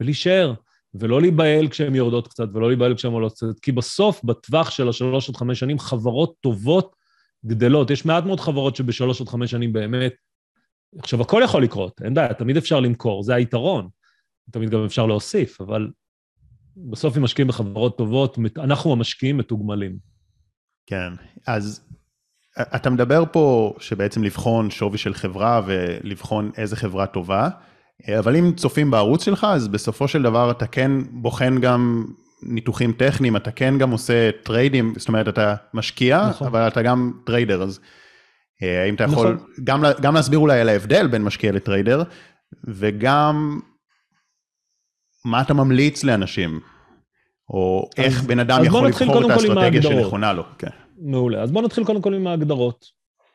[0.00, 0.54] ולהישאר,
[0.94, 5.28] ולא להיבהל כשהן יורדות קצת, ולא להיבהל כשהן עולות קצת, כי בסוף, בטווח של השלוש
[5.28, 6.96] עד חמש שנים, חברות טובות
[7.46, 7.90] גדלות.
[7.90, 10.12] יש מעט מאוד חברות שבשלוש עד חמש שנים באמת...
[10.98, 13.88] עכשיו, הכל יכול לקרות, אין בעיה, תמיד אפשר למכור, זה היתרון.
[14.50, 15.90] תמיד גם אפשר להוסיף, אבל
[16.76, 19.96] בסוף אם משקיעים בחברות טובות, אנחנו המשקיעים מתוגמלים.
[20.86, 21.12] כן,
[21.46, 21.80] אז
[22.58, 27.48] אתה מדבר פה שבעצם לבחון שווי של חברה ולבחון איזה חברה טובה,
[28.18, 32.04] אבל אם צופים בערוץ שלך, אז בסופו של דבר אתה כן בוחן גם
[32.42, 36.46] ניתוחים טכניים, אתה כן גם עושה טריידים, זאת אומרת, אתה משקיע, נכון.
[36.46, 37.80] אבל אתה גם trader, אז
[38.62, 39.46] אה, האם אתה יכול נכון.
[39.64, 42.02] גם, גם להסביר אולי על ההבדל בין משקיע ל trader,
[42.64, 43.60] וגם
[45.24, 46.60] מה אתה ממליץ לאנשים
[47.48, 50.42] או אז, איך בן אדם יכול לבחור את האסטרטגיה שנכונה לו.
[50.58, 50.68] כן.
[50.98, 51.42] מעולה.
[51.42, 52.84] אז בואו נתחיל קודם כל עם ההגדרות.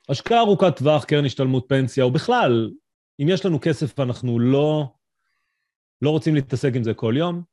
[0.10, 2.72] השקעה ארוכת טווח, קרן השתלמות פנסיה, או בכלל,
[3.22, 4.86] אם יש לנו כסף ואנחנו לא,
[6.02, 7.44] לא רוצים להתעסק עם זה כל יום,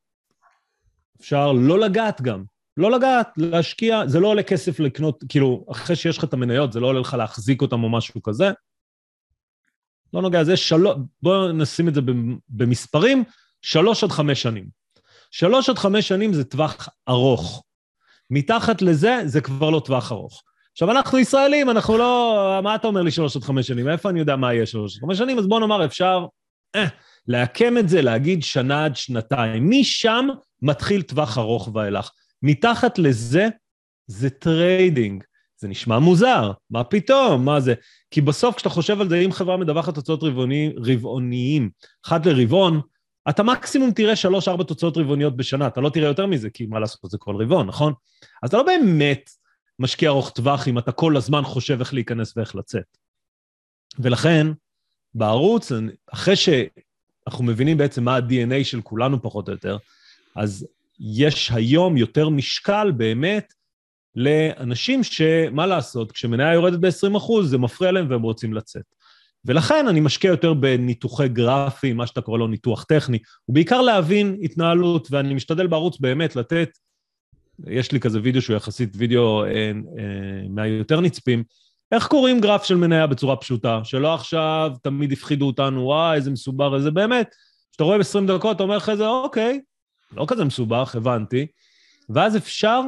[1.21, 2.45] אפשר לא לגעת גם.
[2.77, 6.81] לא לגעת, להשקיע, זה לא עולה כסף לקנות, כאילו, אחרי שיש לך את המניות, זה
[6.81, 8.51] לא עולה לך להחזיק אותם או משהו כזה.
[10.13, 12.01] לא נוגע, זה שלוש, בואו נשים את זה
[12.49, 13.25] במספרים,
[13.67, 14.65] שלוש עד חמש שנים.
[15.31, 17.65] שלוש עד חמש שנים זה טווח ארוך.
[18.31, 20.43] מתחת לזה, זה כבר לא טווח ארוך.
[20.73, 22.61] עכשיו, אנחנו ישראלים, אנחנו לא...
[22.63, 23.89] מה אתה אומר לי שלוש עד חמש שנים?
[23.89, 25.39] איפה אני יודע מה יהיה שלוש עד חמש שנים?
[25.39, 26.27] אז בוא נאמר, אפשר
[26.77, 26.87] אה,
[27.29, 29.71] לעקם את זה, להגיד שנה עד שנתיים.
[29.71, 30.29] משם
[30.63, 32.11] מתחיל טווח ארוך ואילך.
[32.43, 33.49] מתחת לזה,
[34.07, 35.25] זה trading.
[35.59, 37.75] זה נשמע מוזר, מה פתאום, מה זה?
[38.11, 41.71] כי בסוף כשאתה חושב על זה, אם חברה מדווחת תוצאות רבעוני, רבעוניים,
[42.07, 42.81] אחת לרבעון,
[43.29, 47.11] אתה מקסימום תראה שלוש-ארבע תוצאות רבעוניות בשנה, אתה לא תראה יותר מזה, כי מה לעשות,
[47.11, 47.93] זה כל רבעון, נכון?
[48.43, 49.31] אז אתה לא באמת
[49.79, 52.99] משקיע ארוך טווח אם אתה כל הזמן חושב איך להיכנס ואיך לצאת.
[53.99, 54.47] ולכן,
[55.15, 55.73] בערוץ,
[56.13, 59.77] אחרי שאנחנו מבינים בעצם מה ה-DNA של כולנו פחות או יותר,
[60.37, 60.67] אז
[61.01, 63.53] יש היום יותר משקל באמת
[64.17, 68.96] לאנשים שמה לעשות, כשמניה יורדת ב-20%, זה מפריע להם והם רוצים לצאת.
[69.47, 75.09] ולכן אני משקיע יותר בניתוחי גרפים, מה שאתה קורא לו ניתוח טכני, ובעיקר להבין התנהלות,
[75.11, 76.69] ואני משתדל בערוץ באמת לתת,
[77.67, 79.73] יש לי כזה וידאו שהוא יחסית וידאו אה, אה,
[80.49, 81.45] מהיותר נצפים,
[81.93, 86.77] איך קוראים גרף של מניה בצורה פשוטה, שלא עכשיו תמיד הפחידו אותנו, וואי, איזה מסובר,
[86.77, 87.35] איזה באמת,
[87.71, 89.61] כשאתה רואה ב-20 דקות, אתה אומר לך איזה, אוקיי,
[90.13, 91.47] לא כזה מסובך, הבנתי,
[92.09, 92.81] ואז אפשר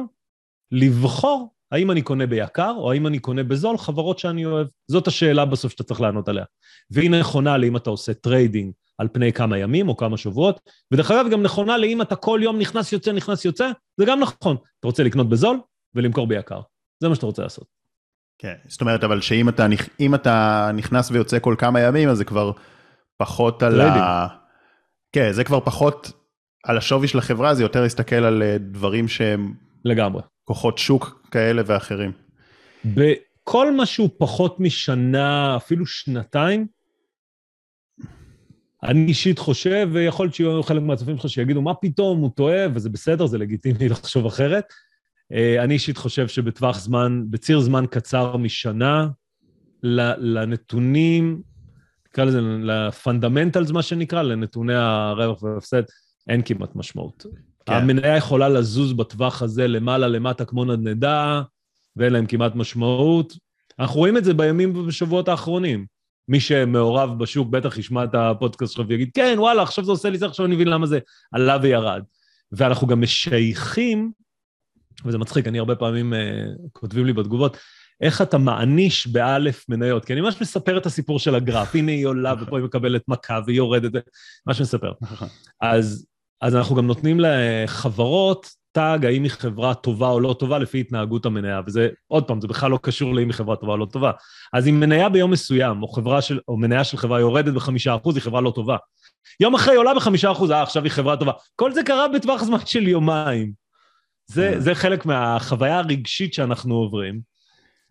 [0.71, 4.67] לבחור האם אני קונה ביקר או האם אני קונה בזול חברות שאני אוהב?
[4.91, 6.45] זאת השאלה בסוף שאתה צריך לענות עליה.
[6.91, 10.59] והיא נכונה לאם אתה עושה trading על פני כמה ימים או כמה שבועות,
[10.93, 14.57] ודרך אגב גם נכונה לאם אתה כל יום נכנס יוצא, נכנס יוצא, זה גם נכון.
[14.79, 15.59] אתה רוצה לקנות בזול
[15.95, 16.61] ולמכור ביקר.
[16.99, 17.67] זה מה שאתה רוצה לעשות.
[18.41, 19.67] כן, זאת אומרת, אבל שאם אתה,
[20.15, 22.51] אתה נכנס ויוצא כל כמה ימים, אז זה כבר
[23.17, 24.27] פחות על ה...
[25.11, 26.11] כן, זה כבר פחות
[26.63, 29.53] על השווי של החברה, זה יותר להסתכל על אה, דברים שהם...
[29.85, 30.21] לגמרי.
[30.49, 32.11] כוחות שוק כאלה ואחרים.
[32.85, 36.67] בכל מה שהוא פחות משנה, אפילו שנתיים,
[38.83, 42.89] אני אישית חושב, ויכול להיות שיהיו חלק מהצופים שלך שיגידו, מה פתאום, הוא טועה, וזה
[42.89, 44.73] בסדר, זה לגיטימי לחשוב אחרת.
[45.33, 49.07] אה, אני אישית חושב שבטווח זמן, בציר זמן קצר משנה,
[49.83, 51.41] לנתונים,
[52.07, 55.83] נקרא לזה, לפונדמנטלס, מה שנקרא, לנתוני הרווח והפסד,
[56.29, 57.25] אין כמעט משמעות.
[57.65, 57.73] כן.
[57.73, 61.41] המניה יכולה לזוז בטווח הזה למעלה, למטה, כמו נדנדה,
[61.95, 63.33] ואין להם כמעט משמעות.
[63.79, 65.85] אנחנו רואים את זה בימים ובשבועות האחרונים.
[66.27, 70.17] מי שמעורב בשוק בטח ישמע את הפודקאסט שלך ויגיד, כן, וואלה, עכשיו זה עושה לי
[70.17, 70.99] זה, עכשיו אני מבין למה זה
[71.31, 72.03] עלה וירד.
[72.51, 74.11] ואנחנו גם משייכים,
[75.05, 76.17] וזה מצחיק, אני הרבה פעמים, uh,
[76.73, 77.57] כותבים לי בתגובות,
[78.01, 82.05] איך אתה מעניש באלף מניות, כי אני ממש מספר את הסיפור של הגרף, הנה היא
[82.05, 83.91] עולה ופה היא מקבלת מכה והיא יורדת,
[84.47, 84.91] ממש מספר.
[85.61, 86.07] אז,
[86.41, 91.25] אז אנחנו גם נותנים לחברות טאג האם היא חברה טובה או לא טובה לפי התנהגות
[91.25, 94.11] המניה, וזה, עוד פעם, זה בכלל לא קשור לאם היא חברה טובה או לא טובה.
[94.53, 98.15] אז אם מניה ביום מסוים, או, חברה של, או מניה של חברה יורדת בחמישה אחוז,
[98.15, 98.77] היא חברה לא טובה.
[99.39, 101.31] יום אחרי היא עולה בחמישה אחוז, אה, עכשיו היא חברה טובה.
[101.55, 103.51] כל זה קרה בטווח זמן של יומיים.
[104.25, 104.59] זה, mm.
[104.59, 107.19] זה חלק מהחוויה הרגשית שאנחנו עוברים,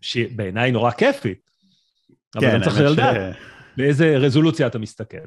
[0.01, 1.49] שבעיניי נורא כיפית.
[2.35, 3.37] אבל כן, אני צריך לדעת ש...
[3.77, 5.17] באיזה רזולוציה אתה מסתכל.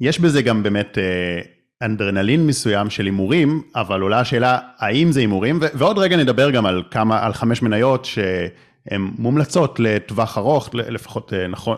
[0.00, 0.98] יש בזה גם באמת...
[0.98, 6.66] אה, אנדרנלין מסוים של הימורים, אבל עולה השאלה האם זה הימורים, ועוד רגע נדבר גם
[6.66, 11.76] על כמה, על חמש מניות שהן מומלצות לטווח ארוך, לפחות אה, נכון,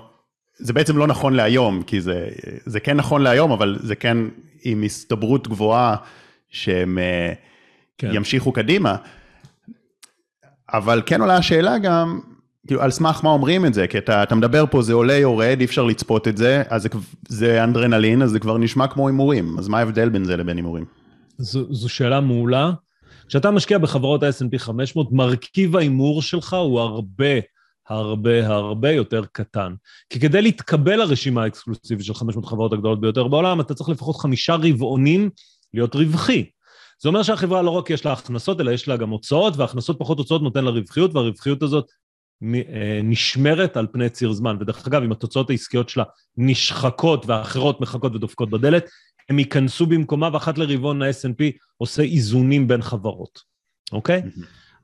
[0.59, 2.29] זה בעצם לא נכון להיום, כי זה,
[2.65, 4.17] זה כן נכון להיום, אבל זה כן
[4.65, 5.97] עם הסתברות גבוהה
[6.51, 7.33] שהם אה,
[7.99, 8.11] כן.
[8.13, 8.97] ימשיכו קדימה.
[10.73, 12.21] אבל כן עולה השאלה גם,
[12.67, 13.87] כאילו, על סמך מה אומרים את זה?
[13.87, 16.89] כי אתה, אתה מדבר פה, זה עולה, יורד, אי אפשר לצפות את זה, אז זה,
[17.29, 19.59] זה אנדרנלין, אז זה כבר נשמע כמו הימורים.
[19.59, 20.85] אז מה ההבדל בין זה לבין הימורים?
[21.39, 22.71] זו, זו שאלה מעולה.
[23.29, 27.41] כשאתה משקיע בחברות ה-S&P 500, מרכיב ההימור שלך הוא הרבה,
[27.89, 29.75] הרבה, הרבה יותר קטן.
[30.11, 34.55] כי כדי להתקבל לרשימה האקסקלוסיבית של 500 חברות הגדולות ביותר בעולם, אתה צריך לפחות חמישה
[34.55, 35.31] רבעונים
[35.75, 36.51] להיות רווחי.
[37.03, 40.19] זה אומר שהחברה לא רק יש לה הכנסות, אלא יש לה גם הוצאות, והכנסות פחות
[40.19, 41.87] הוצאות נותן לה רווחיות, והרווחיות הזאת
[43.05, 44.57] נשמרת על פני ציר זמן.
[44.61, 46.05] ודרך אגב, אם התוצאות העסקיות שלה
[46.37, 48.91] נשחקות ואחרות מחכות ודופקות בדלת,
[49.29, 53.41] הם ייכנסו במקומה, ואחת לרבעון ה snp עושה איזונים בין חברות,
[53.93, 54.23] אוקיי?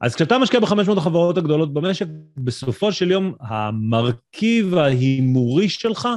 [0.01, 6.09] אז כשאתה משקיע ב-500 החברות הגדולות במשק, בסופו של יום המרכיב ההימורי שלך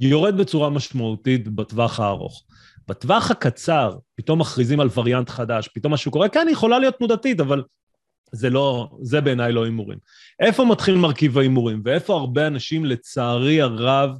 [0.00, 2.42] יורד בצורה משמעותית בטווח הארוך.
[2.88, 7.40] בטווח הקצר, פתאום מכריזים על וריאנט חדש, פתאום משהו קורה, כן, היא יכולה להיות תנודתית,
[7.40, 7.62] אבל
[8.34, 9.98] זה לא, זה בעיניי לא הימורים.
[10.40, 14.10] איפה מתחיל מרכיב ההימורים, ואיפה הרבה אנשים, לצערי הרב,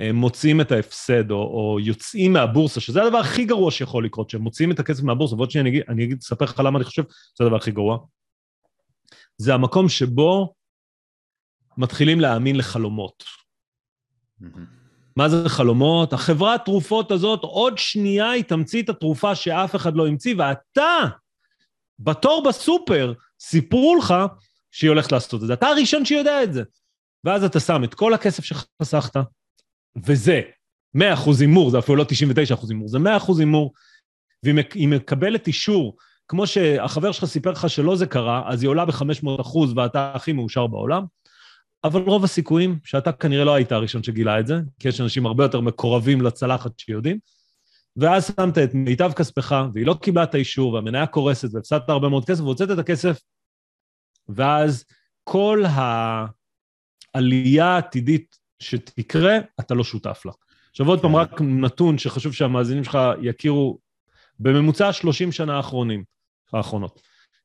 [0.00, 4.42] אה, מוצאים את ההפסד, או, או יוצאים מהבורסה, שזה הדבר הכי גרוע שיכול לקרות, שהם
[4.42, 7.44] מוציאים את הכסף מהבורסה, ועוד שניה אני אני אגיד, אספר לך למה אני חושב שזה
[7.44, 7.98] הדבר הכי גרוע.
[9.36, 10.54] זה המקום שבו
[11.76, 13.24] מתחילים להאמין לחלומות.
[15.16, 16.12] מה זה חלומות?
[16.12, 20.98] החברת תרופות הזאת, עוד שנייה היא תמציא את התרופה שאף אחד לא המציא, ואתה,
[21.98, 24.14] בתור בסופר, סיפרו לך
[24.70, 25.52] שהיא הולכת לעשות את זה.
[25.52, 26.62] אתה הראשון שיודע את זה.
[27.24, 29.16] ואז אתה שם את כל הכסף שחסכת,
[30.06, 30.40] וזה
[30.96, 31.00] 100%
[31.40, 33.72] הימור, זה אפילו לא 99% הימור, זה 100% הימור,
[34.42, 35.96] והיא מקבלת אישור,
[36.28, 40.66] כמו שהחבר שלך סיפר לך שלא זה קרה, אז היא עולה ב-500% ואתה הכי מאושר
[40.66, 41.04] בעולם,
[41.84, 45.44] אבל רוב הסיכויים שאתה כנראה לא היית הראשון שגילה את זה, כי יש אנשים הרבה
[45.44, 47.18] יותר מקורבים לצלחת שיודעים,
[47.96, 52.24] ואז שמת את מיטב כספך, והיא לא קיבלה את האישור, והמניה קורסת, והפסדת הרבה מאוד
[52.24, 53.20] כסף, והוצאת את הכסף,
[54.28, 54.84] ואז
[55.24, 55.64] כל
[57.14, 60.32] העלייה העתידית שתקרה, אתה לא שותף לה.
[60.70, 61.18] עכשיו עוד פעם, כן.
[61.18, 63.78] רק נתון שחשוב שהמאזינים שלך יכירו,
[64.38, 66.04] בממוצע 30 שנה האחרונים,
[66.52, 67.00] האחרונות.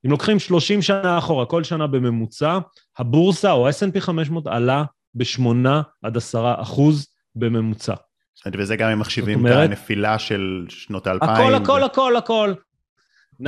[0.06, 2.58] אם לוקחים 30 שנה אחורה, כל שנה בממוצע,
[2.98, 4.84] הבורסה או ה-S&P 500 עלה
[5.14, 5.68] ב-8
[6.04, 7.94] עד 10 אחוז בממוצע.
[8.58, 11.32] וזה גם אם מחשיבים אומרת, את הנפילה של שנות האלפיים.
[11.32, 12.54] הכל, הכל, הכל, הכל.
[13.44, 13.46] 9-11,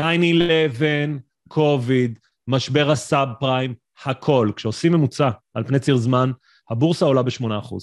[1.48, 3.74] קוביד, משבר הסאב פריים,
[4.06, 4.52] הכל.
[4.56, 6.32] כשעושים ממוצע על פני ציר זמן,
[6.70, 7.76] הבורסה עולה ב-8%.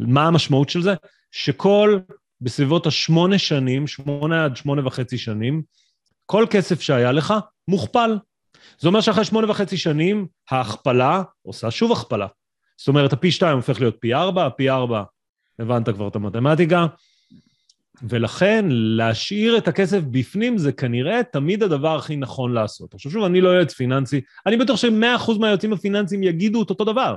[0.00, 0.94] מה המשמעות של זה?
[1.30, 1.98] שכל,
[2.40, 5.62] בסביבות השמונה שנים, שמונה עד שמונה וחצי שנים,
[6.26, 7.34] כל כסף שהיה לך
[7.68, 8.18] מוכפל.
[8.78, 12.26] זה אומר שאחרי שמונה וחצי שנים, ההכפלה עושה שוב הכפלה.
[12.76, 15.02] זאת אומרת, הפי 2 הופך להיות פי 4, הפי 4
[15.58, 16.86] הבנת כבר את המתמטיקה.
[18.02, 22.94] ולכן להשאיר את הכסף בפנים זה כנראה תמיד הדבר הכי נכון לעשות.
[22.94, 27.16] עכשיו שוב, אני לא יועץ פיננסי, אני בטוח ש-100% מהיועצים הפיננסיים יגידו את אותו דבר.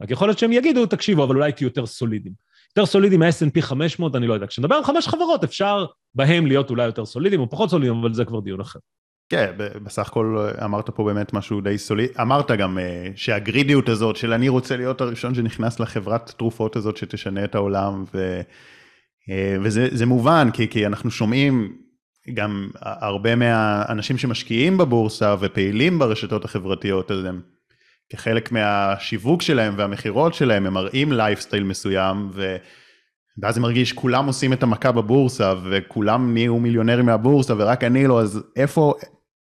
[0.00, 2.34] רק יכול להיות שהם יגידו, תקשיבו, אבל אולי תהיו יותר סולידיים.
[2.76, 4.46] יותר סולידיים מה-S&P 500, אני לא יודע.
[4.46, 8.24] כשנדבר על חמש חברות, אפשר בהם להיות אולי יותר סולידיים או פחות סולידיים, אבל זה
[8.24, 8.78] כבר דיון אחר.
[9.28, 14.32] כן, בסך הכל אמרת פה באמת משהו די סוליד, אמרת גם אה, שהגרידיות הזאת של
[14.32, 18.40] אני רוצה להיות הראשון שנכנס לחברת תרופות הזאת שתשנה את העולם, ו,
[19.30, 21.76] אה, וזה מובן, כי, כי אנחנו שומעים
[22.34, 27.40] גם הרבה מהאנשים שמשקיעים בבורסה ופעילים ברשתות החברתיות, אז הם
[28.08, 32.56] כחלק מהשיווק שלהם והמכירות שלהם, הם מראים לייפסטייל מסוים, ו...
[33.38, 38.20] ואז זה מרגיש כולם עושים את המכה בבורסה וכולם נהיו מיליונרים מהבורסה ורק אני לא,
[38.20, 38.94] אז איפה,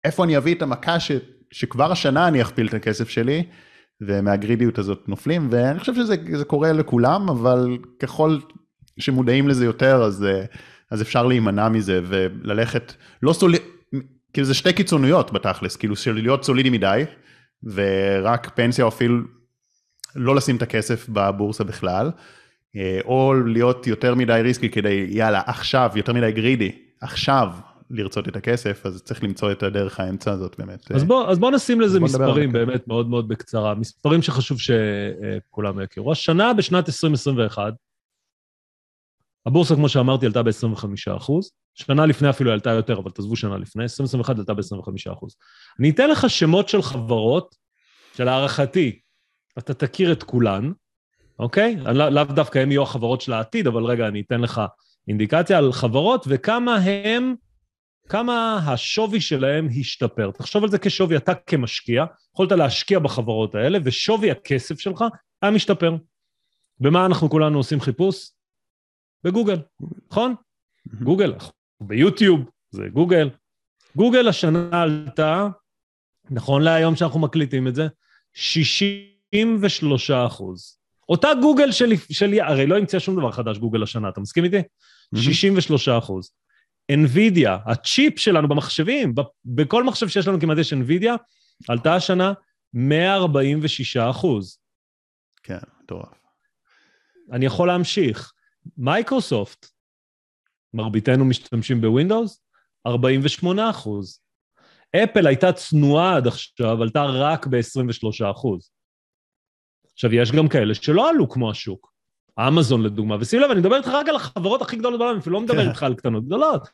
[0.04, 1.12] איפה אני אביא את המכה ש,
[1.50, 3.42] שכבר השנה אני אכפיל את הכסף שלי,
[4.00, 8.38] ומהגרידיות הזאת נופלים, ואני חושב שזה קורה לכולם, אבל ככל
[8.98, 10.26] שמודעים לזה יותר, אז,
[10.90, 13.60] אז אפשר להימנע מזה וללכת, לא סוליד,
[14.32, 17.04] כאילו זה שתי קיצוניות בתכלס, כאילו של להיות סולידי מדי,
[17.64, 19.18] ורק פנסיה או אפילו
[20.14, 22.10] לא לשים את הכסף בבורסה בכלל,
[23.04, 27.52] או להיות יותר מדי ריסקי כדי, יאללה, עכשיו, יותר מדי גרידי, עכשיו
[27.90, 30.92] לרצות את הכסף, אז צריך למצוא את הדרך האמצע הזאת באמת.
[30.92, 35.80] אז בוא, אז בוא נשים לזה בוא מספרים באמת מאוד מאוד בקצרה, מספרים שחשוב שכולם
[35.80, 36.12] יכירו.
[36.12, 37.74] השנה, בשנת 2021,
[39.46, 41.50] הבורסה, כמו שאמרתי, עלתה ב-25 אחוז.
[41.74, 45.36] שנה לפני אפילו עלתה יותר, אבל תעזבו שנה לפני, 2021 עלתה ב-25 אחוז.
[45.80, 47.54] אני אתן לך שמות של חברות,
[48.16, 48.98] שלהערכתי,
[49.58, 50.72] אתה תכיר את כולן,
[51.38, 51.77] אוקיי?
[51.77, 54.61] לאו לא דווקא הם יהיו החברות של העתיד, אבל רגע, אני אתן לך
[55.09, 57.35] אינדיקציה על חברות וכמה הם,
[58.09, 60.31] כמה השווי שלהם השתפר.
[60.31, 65.05] תחשוב על זה כשווי, אתה כמשקיע, יכולת להשקיע בחברות האלה, ושווי הכסף שלך
[65.42, 65.96] היה משתפר.
[66.81, 68.31] במה אנחנו כולנו עושים חיפוש?
[69.25, 69.59] בגוגל,
[70.11, 70.35] נכון?
[71.03, 71.35] גוגל,
[71.81, 73.31] ביוטיוב, זה גוגל.
[73.96, 75.49] גוגל השנה עלתה,
[76.31, 77.87] נכון להיום שאנחנו מקליטים את זה,
[78.33, 80.79] 63 אחוז.
[81.08, 84.62] אותה גוגל שלי, שלי, הרי לא המציא שום דבר חדש גוגל השנה, אתה מסכים איתי?
[85.14, 86.30] 63 אחוז.
[86.92, 89.14] NVIDIA, הצ'יפ שלנו במחשבים,
[89.44, 91.12] בכל מחשב שיש לנו כמעט יש NVIDIA,
[91.68, 92.32] עלתה השנה
[92.74, 94.58] 146 אחוז.
[95.42, 96.18] כן, מטורף.
[97.32, 98.32] אני יכול להמשיך.
[98.78, 99.66] מייקרוסופט,
[100.74, 102.42] מרביתנו משתמשים בווינדוס,
[102.86, 104.20] 48 אחוז.
[104.96, 108.70] אפל הייתה צנועה עד עכשיו, עלתה רק ב-23 אחוז.
[109.96, 111.92] עכשיו, יש גם כאלה שלא עלו כמו השוק.
[112.40, 115.40] אמזון לדוגמה, ושים לב, אני מדבר איתך רק על החברות הכי גדולות בעולם, אפילו לא
[115.40, 115.68] מדבר כן.
[115.68, 116.68] איתך על קטנות גדולות.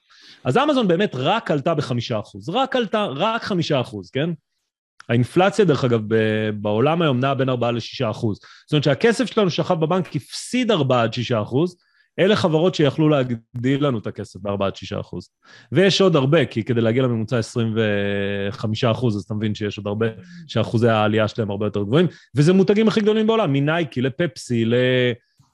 [0.44, 4.30] אז אמזון באמת רק עלתה בחמישה אחוז, רק עלתה, רק חמישה אחוז, כן?
[5.08, 6.00] האינפלציה, דרך אגב,
[6.54, 8.40] בעולם היום נעה בין 4 ל-6 אחוז.
[8.66, 11.76] זאת אומרת שהכסף שלנו שכב בבנק הפסיד 4 עד 6 אחוז,
[12.18, 15.28] אלה חברות שיכלו להגדיל לנו את הכסף ב-4 עד 6 אחוז.
[15.72, 20.06] ויש עוד הרבה, כי כדי להגיע לממוצע 25 אחוז, אז אתה מבין שיש עוד הרבה,
[20.46, 24.64] שאחוזי העלייה שלהם הרבה יותר גבוהים, וזה מותגים הכי גדולים בעולם, מנייקי לפפסי,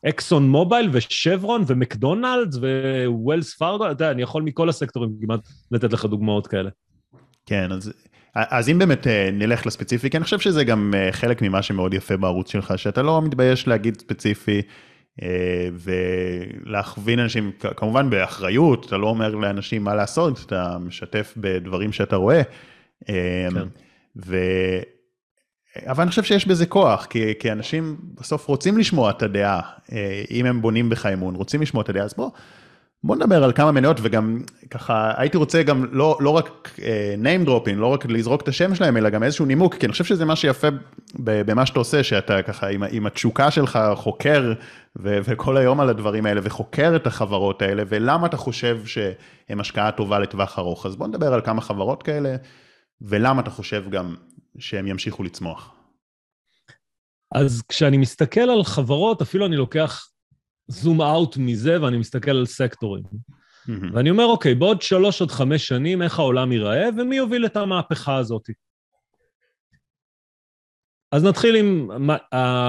[0.05, 2.59] לאקסון מובייל ושברון ומקדונלדס
[3.07, 5.40] ווילס פארגו, אתה יודע, אני יכול מכל הסקטורים כמעט
[5.71, 6.71] לתת לך דוגמאות כאלה.
[7.47, 7.92] כן, אז
[8.35, 11.94] אז אם באמת אה, נלך לספציפי, כי אני חושב שזה גם אה, חלק ממה שמאוד
[11.94, 14.62] יפה בערוץ שלך, שאתה לא מתבייש להגיד ספציפי
[15.72, 22.42] ולהכווין אנשים, כמובן באחריות, אתה לא אומר לאנשים מה לעשות, אתה משתף בדברים שאתה רואה.
[23.07, 23.68] כן.
[24.26, 24.37] ו...
[25.87, 29.61] אבל אני חושב שיש בזה כוח, כי, כי אנשים בסוף רוצים לשמוע את הדעה,
[30.31, 32.31] אם הם בונים בך אמון, רוצים לשמוע את הדעה, אז בוא,
[33.04, 36.80] בוא נדבר על כמה מניות וגם ככה הייתי רוצה גם לא, לא רק uh,
[37.22, 40.04] name dropping, לא רק לזרוק את השם שלהם אלא גם איזשהו נימוק, כי אני חושב
[40.04, 40.68] שזה מה שיפה
[41.18, 44.52] במה שאתה עושה, שאתה ככה עם, עם התשוקה שלך חוקר
[44.96, 49.92] ו, וכל היום על הדברים האלה וחוקר את החברות האלה ולמה אתה חושב שהן השקעה
[49.92, 50.87] טובה לטווח ארוך.
[50.87, 52.37] אז בוא נדבר על כמה חברות כאלה
[53.00, 54.14] ולמה אתה חושב גם
[54.58, 55.74] שהם ימשיכו לצמוח.
[57.34, 60.08] אז כשאני מסתכל על חברות, אפילו אני לוקח
[60.68, 63.02] זום אאוט מזה ואני מסתכל על סקטורים.
[63.04, 63.94] Mm-hmm.
[63.94, 68.16] ואני אומר, אוקיי, בעוד שלוש עוד חמש שנים, איך העולם ייראה ומי יוביל את המהפכה
[68.16, 68.50] הזאת?
[71.12, 71.90] אז נתחיל עם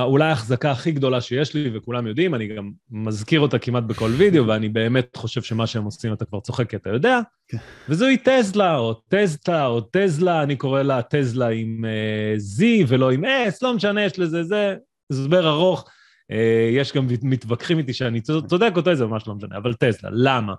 [0.04, 4.48] אולי ההחזקה הכי גדולה שיש לי, וכולם יודעים, אני גם מזכיר אותה כמעט בכל וידאו,
[4.48, 7.58] ואני באמת חושב שמה שהם עושים אתה כבר צוחק כי אתה יודע, כן.
[7.90, 13.26] וזוהי טזלה, או טזטה, או טזלה, אני קורא לה טזלה עם uh, Z ולא עם
[13.26, 14.76] S, לא משנה, יש לזה זה,
[15.12, 15.90] הסבר ארוך.
[16.32, 20.54] אה, יש גם מתווכחים איתי שאני צודק או זה ממש לא משנה, אבל טסלה, למה?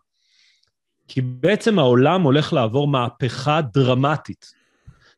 [1.08, 4.46] כי בעצם העולם הולך לעבור מהפכה דרמטית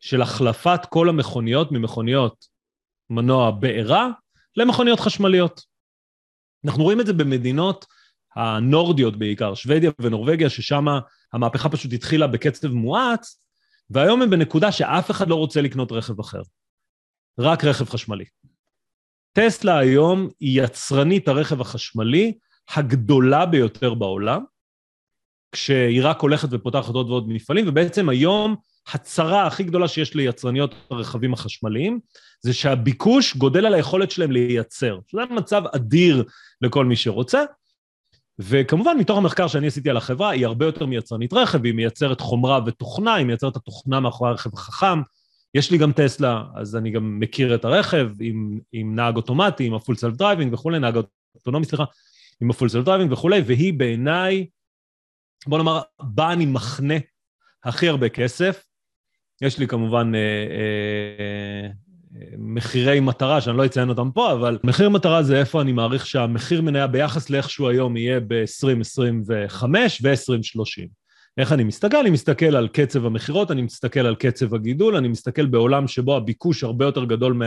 [0.01, 2.47] של החלפת כל המכוניות ממכוניות
[3.11, 4.09] מנוע בעירה
[4.57, 5.63] למכוניות חשמליות.
[6.65, 7.87] אנחנו רואים את זה במדינות
[8.37, 10.85] הנורדיות בעיקר, שוודיה ונורבגיה, ששם
[11.33, 13.43] המהפכה פשוט התחילה בקצב מואץ,
[13.91, 16.43] והיום הם בנקודה שאף אחד לא רוצה לקנות רכב אחר,
[17.39, 18.25] רק רכב חשמלי.
[19.33, 22.33] טסלה היום היא יצרנית הרכב החשמלי
[22.77, 24.45] הגדולה ביותר בעולם,
[25.53, 28.57] כשהיא רק הולכת ופותחת עוד ועוד מפעלים, ובעצם היום
[28.93, 32.01] הצרה הכי גדולה שיש ליצרניות הרכבים החשמליים,
[32.41, 34.99] זה שהביקוש גודל על היכולת שלהם לייצר.
[35.13, 36.25] זה מצב אדיר
[36.61, 37.45] לכל מי שרוצה.
[38.39, 42.61] וכמובן, מתוך המחקר שאני עשיתי על החברה, היא הרבה יותר מייצרנית רכב, היא מייצרת חומרה
[42.67, 45.01] ותוכנה, היא מייצרת את התוכנה מאחורי הרכב החכם.
[45.55, 49.75] יש לי גם טסלה, אז אני גם מכיר את הרכב עם, עם נהג אוטומטי, עם
[49.75, 50.99] ה full self driving וכולי, נהג
[51.35, 51.85] אוטונומי, סליחה,
[52.41, 54.47] עם ה full self driving וכולי, והיא בעיניי,
[55.47, 56.95] בוא נאמר, בה אני מחנה
[57.65, 58.65] הכי הרבה כסף.
[59.43, 61.71] יש לי כמובן אה, אה,
[62.39, 66.63] מחירי מטרה, שאני לא אציין אותם פה, אבל מחיר מטרה זה איפה אני מעריך שהמחיר
[66.63, 71.02] מניה ביחס לאיכשהו היום יהיה ב-2025 ו-2030.
[71.39, 71.97] איך אני מסתכל?
[71.97, 76.65] אני מסתכל על קצב המכירות, אני מסתכל על קצב הגידול, אני מסתכל בעולם שבו הביקוש
[76.65, 77.41] הרבה יותר גדול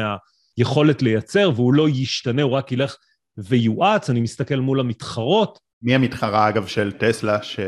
[0.58, 2.96] מהיכולת לייצר, והוא לא ישתנה, הוא רק ילך
[3.38, 5.60] ויואץ, אני מסתכל מול המתחרות.
[5.82, 7.60] מי המתחרה, אגב, של טסלה ש...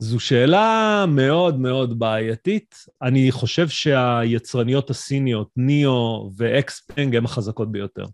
[0.00, 2.74] זו שאלה מאוד מאוד בעייתית.
[3.02, 8.04] אני חושב שהיצרניות הסיניות, ניאו ואקספנג, הן החזקות ביותר.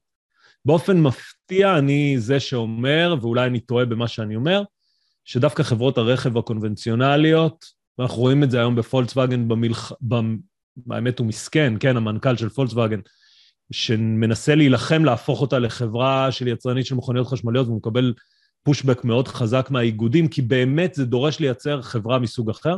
[0.65, 4.63] באופן מפתיע, אני זה שאומר, ואולי אני טועה במה שאני אומר,
[5.25, 7.65] שדווקא חברות הרכב הקונבנציונליות,
[7.99, 9.93] ואנחנו רואים את זה היום בפולקסווגן, במלח...
[10.91, 13.01] האמת הוא מסכן, כן, המנכ"ל של פולקסווגן,
[13.73, 18.15] שמנסה להילחם להפוך אותה לחברה של יצרנית של מכוניות חשמליות, והוא מקבל
[18.63, 22.77] פושבק מאוד חזק מהאיגודים, כי באמת זה דורש לייצר חברה מסוג אחר.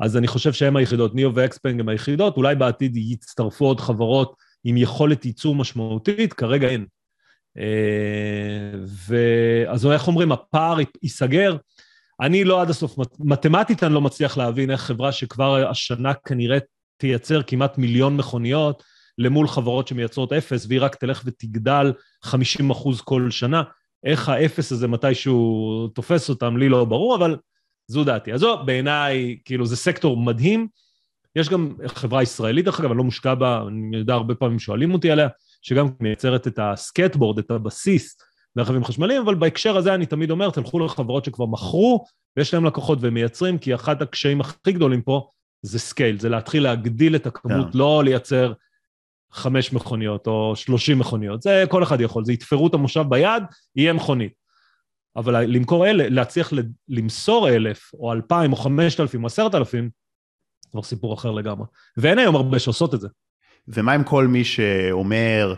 [0.00, 4.76] אז אני חושב שהם היחידות, ניאו ואקספנג הם היחידות, אולי בעתיד יצטרפו עוד חברות עם
[4.76, 6.86] יכולת ייצור משמעותית, כרגע אין.
[7.58, 11.56] אה, ואז איך אומרים, הפער ייסגר.
[12.20, 16.58] אני לא עד הסוף, מתמטית אני לא מצליח להבין איך חברה שכבר השנה כנראה
[16.96, 18.82] תייצר כמעט מיליון מכוניות,
[19.18, 21.92] למול חברות שמייצרות אפס, והיא רק תלך ותגדל
[22.22, 23.62] 50 אחוז כל שנה.
[24.04, 27.36] איך האפס הזה מתישהו תופס אותם, לי לא ברור, אבל
[27.86, 28.32] זו דעתי.
[28.32, 30.68] אז זו, בעיניי, כאילו, זה סקטור מדהים.
[31.36, 34.92] יש גם חברה ישראלית, דרך אגב, אני לא מושקע בה, אני יודע, הרבה פעמים שואלים
[34.92, 35.28] אותי עליה,
[35.62, 38.16] שגם מייצרת את הסקטבורד, את הבסיס
[38.56, 42.04] לרכבים חשמליים, אבל בהקשר הזה אני תמיד אומר, תלכו לחברות שכבר מכרו,
[42.36, 45.30] ויש להם לקוחות והם מייצרים, כי אחד הקשיים הכי גדולים פה
[45.62, 47.72] זה scale, זה להתחיל להגדיל את הכמות, yeah.
[47.72, 47.78] כן.
[47.78, 48.52] לא לייצר
[49.32, 53.42] חמש מכוניות או שלושים מכוניות, זה כל אחד יכול, זה יתפרו את המושב ביד,
[53.76, 54.32] יהיה מכונית.
[55.16, 56.52] אבל למכור אלה, להצליח
[56.88, 59.90] למסור אלף, או אלפיים, או חמשת אלפים, או עשרת אלפים,
[60.70, 61.66] כבר סיפור אחר לגמרי.
[61.96, 63.08] ואין היום הרבה שעושות את זה.
[63.68, 65.54] ומה עם כל מי שאומר,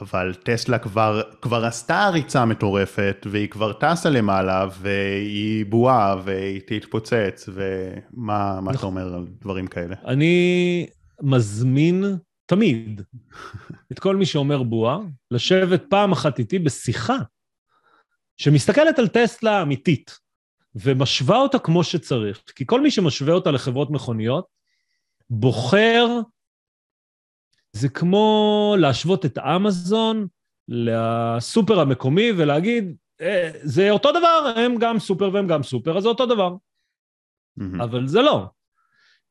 [0.00, 7.48] אבל טסלה כבר, כבר עשתה ריצה מטורפת, והיא כבר טסה למעלה, והיא בועה, והיא תתפוצץ,
[7.54, 8.90] ומה אתה נכון.
[8.90, 9.96] אומר על דברים כאלה?
[10.06, 10.86] אני
[11.22, 12.04] מזמין
[12.46, 13.02] תמיד,
[13.92, 14.98] את כל מי שאומר בועה,
[15.30, 17.16] לשבת פעם אחת איתי בשיחה
[18.36, 20.18] שמסתכלת על טסלה אמיתית
[20.74, 22.42] ומשווה אותה כמו שצריך.
[22.56, 24.46] כי כל מי שמשווה אותה לחברות מכוניות,
[25.30, 26.06] בוחר,
[27.74, 30.26] זה כמו להשוות את אמזון
[30.68, 36.08] לסופר המקומי ולהגיד, אה, זה אותו דבר, הם גם סופר והם גם סופר, אז זה
[36.08, 36.56] אותו דבר.
[37.60, 37.82] Mm-hmm.
[37.82, 38.46] אבל זה לא.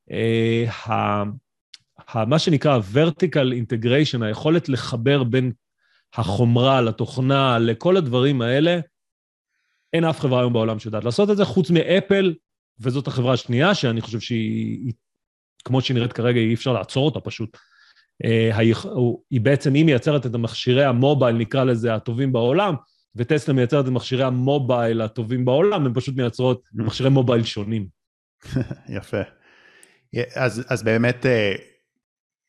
[0.10, 5.51] Uh, מה שנקרא vertical integration, היכולת לחבר בין
[6.13, 8.79] החומרה לתוכנה, לכל הדברים האלה,
[9.93, 12.34] אין אף חברה היום בעולם שיודעת לעשות את זה, חוץ מאפל,
[12.79, 14.93] וזאת החברה השנייה, שאני חושב שהיא,
[15.65, 17.58] כמו שהיא נראית כרגע, אי אפשר לעצור אותה פשוט.
[18.25, 18.57] אה,
[19.31, 22.75] היא בעצם, היא מייצרת את המכשירי המובייל, נקרא לזה, הטובים בעולם,
[23.15, 27.88] וטסלה מייצרת את מכשירי המובייל הטובים בעולם, הן פשוט מייצרות מכשירי מובייל שונים.
[28.97, 29.21] יפה.
[30.36, 31.55] אז, אז באמת, אה,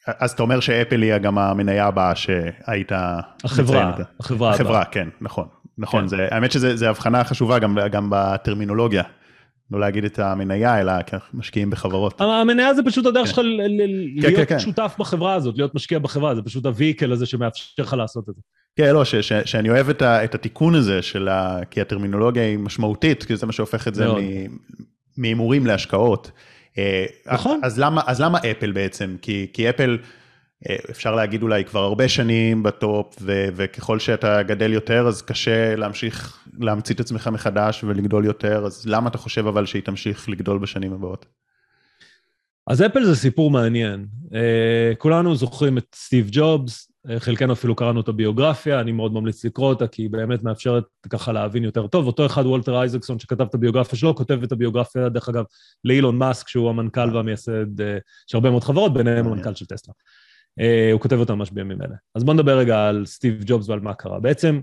[0.07, 2.93] אז אתה אומר שאפל היא גם המניה הבאה שהיית
[3.45, 4.55] החברה, החברה הבאה.
[4.55, 5.49] החברה, כן, נכון.
[5.79, 6.09] נכון, כן.
[6.09, 9.03] זה, האמת שזו הבחנה חשובה גם, גם בטרמינולוגיה.
[9.71, 10.93] לא להגיד את המניה, אלא
[11.35, 12.21] משקיעים בחברות.
[12.21, 13.33] המניה זה פשוט הדרך כן.
[13.33, 14.31] שלך כן.
[14.31, 18.29] להיות כן, שותף בחברה הזאת, להיות משקיע בחברה, זה פשוט הוויקל הזה שמאפשר לך לעשות
[18.29, 18.41] את זה.
[18.77, 22.43] כן, לא, ש, ש, שאני אוהב את, ה, את התיקון הזה, של ה, כי הטרמינולוגיה
[22.43, 24.07] היא משמעותית, כי זה מה שהופך את זה
[25.17, 26.31] מהימורים להשקעות.
[26.79, 27.61] אה, נכון.
[27.63, 29.17] אז למה, אז למה אפל בעצם?
[29.23, 29.99] כי, כי אפל,
[30.91, 36.39] אפשר להגיד אולי כבר הרבה שנים בטופ, ו, וככל שאתה גדל יותר, אז קשה להמשיך
[36.59, 40.93] להמציא את עצמך מחדש ולגדול יותר, אז למה אתה חושב אבל שהיא תמשיך לגדול בשנים
[40.93, 41.27] הבאות?
[42.67, 44.07] אז אפל זה סיפור מעניין.
[44.25, 44.35] Uh,
[44.99, 49.87] כולנו זוכרים את סטיב ג'ובס, חלקנו אפילו קראנו את הביוגרפיה, אני מאוד ממליץ לקרוא אותה,
[49.87, 52.07] כי היא באמת מאפשרת ככה להבין יותר טוב.
[52.07, 55.45] אותו אחד, וולטר אייזקסון, שכתב את הביוגרפיה שלו, כותב את הביוגרפיה, דרך אגב,
[55.85, 57.81] לאילון מאסק, שהוא המנכ"ל והמייסד
[58.27, 59.95] של הרבה מאוד חברות, ביניהם המנכ"ל של טסלה.
[60.93, 61.95] הוא כותב אותה ממש בימים אלה.
[62.15, 64.21] אז בואו נדבר רגע על סטיב ג'ובס ועל מה קרה.
[64.21, 64.61] בעצם,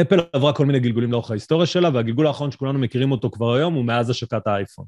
[0.00, 3.74] אפל עברה כל מיני גלגולים לאורך ההיסטוריה שלה, והגלגול האחרון שכולנו מכירים אותו כבר היום
[3.74, 4.84] הוא מאז השקת האייפון.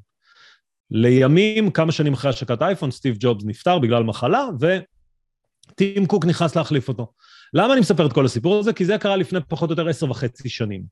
[0.91, 6.87] לימים, כמה שנים אחרי השקת האייפון, סטיב ג'ובס נפטר בגלל מחלה, וטים קוק נכנס להחליף
[6.87, 7.13] אותו.
[7.53, 8.73] למה אני מספר את כל הסיפור הזה?
[8.73, 10.83] כי זה קרה לפני פחות או יותר עשר וחצי שנים.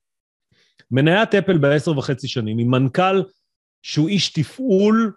[0.92, 3.24] מניית אפל בעשר וחצי שנים, עם מנכ"ל
[3.82, 5.14] שהוא איש תפעול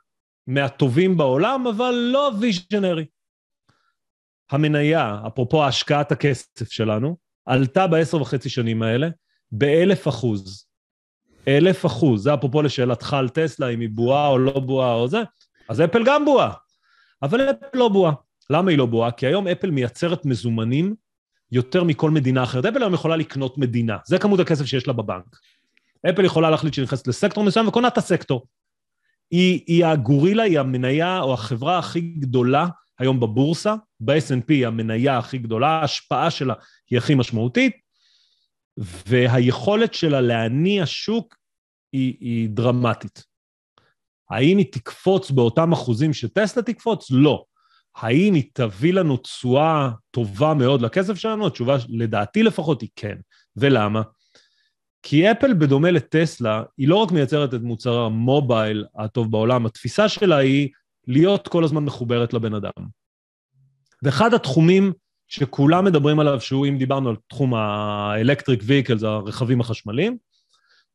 [0.47, 3.05] מהטובים בעולם, אבל לא ויז'נרי.
[4.51, 9.09] המניה, אפרופו השקעת הכסף שלנו, עלתה בעשר וחצי שנים האלה
[9.53, 10.66] באלף אחוז.
[11.49, 15.22] אלף אחוז, זה אפרופו לשאלתך על טסלה, אם היא בועה או לא בועה או זה,
[15.68, 16.53] אז אפל גם בועה.
[17.22, 18.12] אבל אפל לא בועה.
[18.51, 19.11] למה היא לא בועה?
[19.11, 20.94] כי היום אפל מייצרת מזומנים
[21.53, 22.64] יותר מכל מדינה אחרת.
[22.64, 25.36] אפל היום יכולה לקנות מדינה, זה כמות הכסף שיש לה בבנק.
[26.11, 28.46] אפל יכולה להחליט שהיא נכנסת לסקטור מסוים וקונה את הסקטור.
[29.30, 32.66] היא, היא הגורילה, היא המניה או החברה הכי גדולה
[32.99, 36.55] היום בבורסה, ב-S&P המניה הכי גדולה, ההשפעה שלה
[36.90, 37.76] היא הכי משמעותית,
[39.07, 41.36] והיכולת שלה להניע שוק
[41.92, 43.24] היא, היא דרמטית.
[44.30, 47.11] האם היא תקפוץ באותם אחוזים שטסלה תקפוץ?
[47.11, 47.44] לא.
[47.96, 51.46] האם היא תביא לנו תשואה טובה מאוד לכסף שלנו?
[51.46, 53.16] התשובה, לדעתי לפחות, היא כן.
[53.57, 54.03] ולמה?
[55.03, 60.36] כי אפל, בדומה לטסלה, היא לא רק מייצרת את מוצר המובייל הטוב בעולם, התפיסה שלה
[60.36, 60.68] היא
[61.07, 62.97] להיות כל הזמן מחוברת לבן אדם.
[64.03, 64.92] ואחד התחומים
[65.28, 70.16] שכולם מדברים עליו, שהוא, אם דיברנו על תחום ה-electric vehicles, הרכבים החשמליים,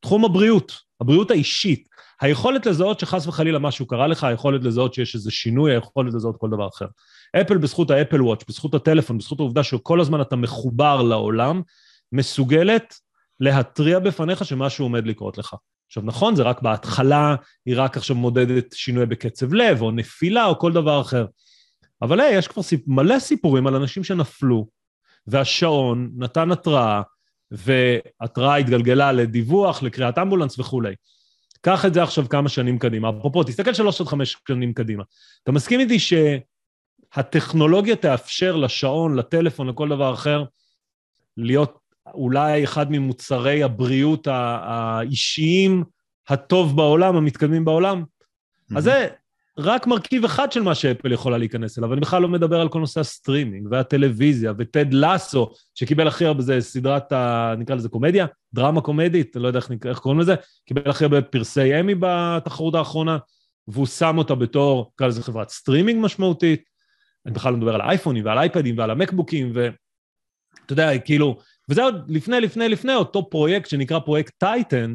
[0.00, 1.88] תחום הבריאות, הבריאות האישית,
[2.20, 6.50] היכולת לזהות שחס וחלילה משהו קרה לך, היכולת לזהות שיש איזה שינוי, היכולת לזהות כל
[6.50, 6.86] דבר אחר.
[7.40, 11.62] אפל בזכות האפל וואץ', בזכות הטלפון, בזכות העובדה שכל הזמן אתה מחובר לעולם,
[12.12, 12.94] מסוגלת
[13.40, 15.54] להתריע בפניך שמשהו עומד לקרות לך.
[15.86, 17.34] עכשיו נכון, זה רק בהתחלה,
[17.66, 21.26] היא רק עכשיו מודדת שינוי בקצב לב, או נפילה, או כל דבר אחר.
[22.04, 22.80] אבל היי, יש כבר סיפ...
[22.86, 24.68] מלא סיפורים על אנשים שנפלו,
[25.26, 27.02] והשעון נתן התראה,
[27.50, 30.94] והתראה התגלגלה לדיווח, לקריאת אמבולנס וכולי.
[31.60, 33.10] קח את זה עכשיו כמה שנים קדימה.
[33.10, 35.02] אפרופו, תסתכל שלוש עד חמש שנים קדימה.
[35.42, 40.44] אתה מסכים איתי שהטכנולוגיה תאפשר לשעון, לטלפון, לכל דבר אחר,
[41.36, 45.84] להיות אולי אחד ממוצרי הבריאות האישיים
[46.28, 48.02] הטוב בעולם, המתקדמים בעולם?
[48.02, 48.78] Mm-hmm.
[48.78, 49.08] אז זה
[49.58, 51.92] רק מרכיב אחד של מה שאפל יכולה להיכנס אליו.
[51.92, 56.60] אני בכלל לא מדבר על כל נושא הסטרימינג והטלוויזיה וטד לאסו, שקיבל הכי הרבה, זה
[56.60, 60.34] סדרת, ה, נקרא לזה קומדיה, דרמה קומדית, לא יודע איך, איך קוראים לזה,
[60.66, 63.18] קיבל הכי הרבה פרסי אמי בתחרות האחרונה,
[63.68, 66.62] והוא שם אותה בתור, נקרא לזה חברת סטרימינג משמעותית.
[67.26, 71.38] אני בכלל לא מדבר על האייפונים ועל אייפדים ועל המקבוקים, ואתה יודע, כאילו,
[71.68, 74.94] וזה עוד לפני, לפני, לפני אותו פרויקט שנקרא פרויקט טייטן,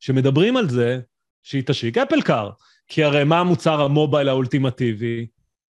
[0.00, 1.00] שמדברים על זה
[1.42, 2.50] שהיא תשיק אפל קאר.
[2.88, 5.26] כי הרי מה המוצר ה mobile האולטימטיבי?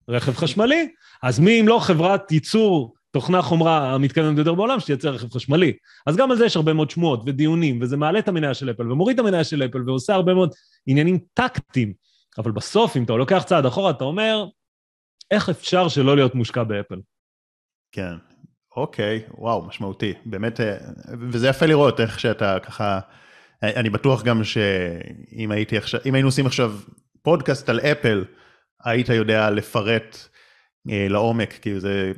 [0.07, 0.88] רכב חשמלי.
[1.24, 5.74] אז מי אם לא חברת ייצור תוכנה חומרה המתקדמת ביותר בעולם שתייצר רכב חשמלי?
[6.05, 8.91] אז גם על זה יש הרבה מאוד שמועות ודיונים, וזה מעלה את המניה של אפל
[8.91, 10.53] ומוריד את המניה של אפל ועושה הרבה מאוד
[10.88, 11.93] עניינים טקטיים.
[12.38, 14.45] אבל בסוף, אם אתה לוקח צעד אחורה, אתה אומר,
[15.32, 16.99] איך אפשר שלא להיות מושקע באפל?
[17.91, 18.14] כן,
[18.76, 20.14] אוקיי, וואו, משמעותי.
[20.26, 20.78] באמת, אה,
[21.20, 22.99] וזה יפה לראות איך שאתה ככה...
[23.64, 26.74] אני בטוח גם שאם הייתי עכשיו, אם היינו עושים עכשיו
[27.22, 28.24] פודקאסט על אפל,
[28.84, 30.18] היית יודע לפרט
[30.90, 32.12] אה, לעומק, כי, זה,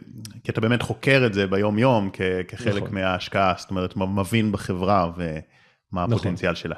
[0.43, 2.95] כי אתה באמת חוקר את זה ביום יום כ, כחלק נכון.
[2.95, 5.31] מההשקעה, זאת אומרת, מבין בחברה ומה
[5.91, 6.13] נכון.
[6.13, 6.75] הפוטנציאל שלה.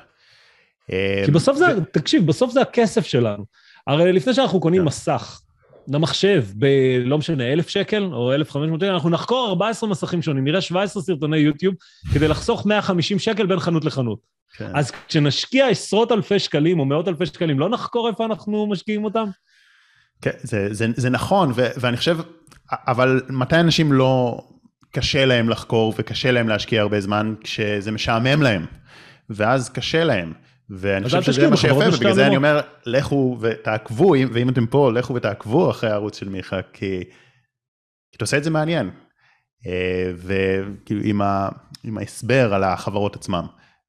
[0.91, 1.65] אה, כי בסוף זה.
[1.91, 3.45] תקשיב, בסוף זה הכסף שלנו.
[3.87, 4.87] הרי לפני שאנחנו קונים כן.
[4.87, 5.41] מסך
[5.87, 6.65] למחשב ב...
[7.05, 10.61] לא משנה, אלף שקל או אלף חמש מאות שקל, אנחנו נחקור 14 מסכים שונים, נראה
[10.61, 11.75] 17 סרטוני יוטיוב
[12.13, 14.34] כדי לחסוך 150 שקל בין חנות לחנות.
[14.57, 14.71] כן.
[14.73, 19.29] אז כשנשקיע עשרות אלפי שקלים או מאות אלפי שקלים, לא נחקור איפה אנחנו משקיעים אותם?
[20.21, 22.17] כן, זה, זה, זה נכון, ו, ואני חושב,
[22.71, 24.43] אבל מתי אנשים לא
[24.91, 28.65] קשה להם לחקור וקשה להם להשקיע הרבה זמן כשזה משעמם להם,
[29.29, 30.33] ואז קשה להם.
[30.69, 35.15] ואני חושב שזה מה שיפה, ובגלל זה אני אומר, לכו ותעקבו, ואם אתם פה, לכו
[35.15, 37.03] ותעקבו אחרי הערוץ של מיכה, כי,
[38.11, 38.89] כי אתה עושה את זה מעניין.
[39.67, 41.49] אה, וכאילו עם, ה,
[41.83, 43.45] עם ההסבר על החברות עצמם.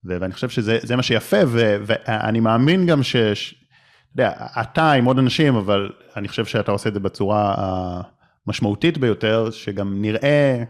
[0.09, 3.17] ואני חושב שזה מה שיפה, ואני מאמין גם ש...
[3.17, 7.55] אתה יודע, אתה עם עוד אנשים, אבל אני חושב שאתה עושה את זה בצורה
[8.47, 10.65] המשמעותית ביותר, שגם נראה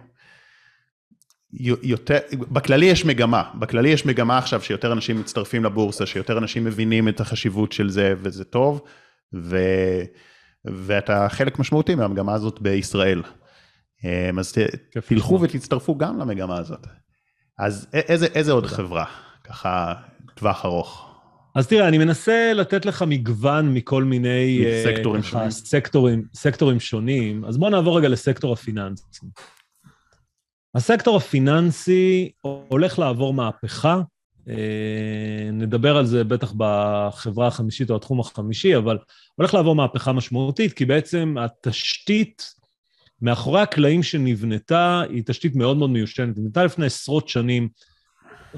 [1.82, 7.09] יותר, בכללי יש מגמה, בכללי יש מגמה עכשיו שיותר אנשים מצטרפים לבורסה, שיותר אנשים מבינים
[7.09, 8.82] את החשיבות של זה, וזה טוב,
[9.34, 9.59] ו,
[10.64, 13.22] ואתה חלק משמעותי מהמגמה הזאת בישראל.
[14.39, 14.55] אז
[15.07, 16.87] תלכו ותצטרפו גם למגמה הזאת.
[17.59, 19.05] אז איזה, איזה עוד חברה,
[19.49, 19.94] ככה
[20.34, 21.07] טווח ארוך?
[21.55, 24.64] אז תראה, אני מנסה לתת לך מגוון מכל מיני...
[24.84, 25.51] סקטורים uh, שונים.
[25.51, 27.44] סקטורים, סקטורים שונים.
[27.44, 29.03] אז בוא נעבור רגע לסקטור הפיננסי.
[30.74, 32.30] הסקטור הפיננסי
[32.68, 34.01] הולך לעבור מהפכה.
[34.38, 34.51] Uh,
[35.53, 38.99] נדבר על זה בטח בחברה החמישית או התחום החמישי, אבל
[39.34, 42.55] הולך לעבור מהפכה משמעותית, כי בעצם התשתית
[43.22, 46.38] מאחורי הקלעים שנבנתה היא תשתית מאוד מאוד מיושנת.
[46.38, 47.68] נבנתה לפני עשרות שנים.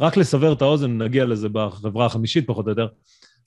[0.01, 2.87] רק לסבר את האוזן, נגיע לזה בחברה החמישית פחות או יותר,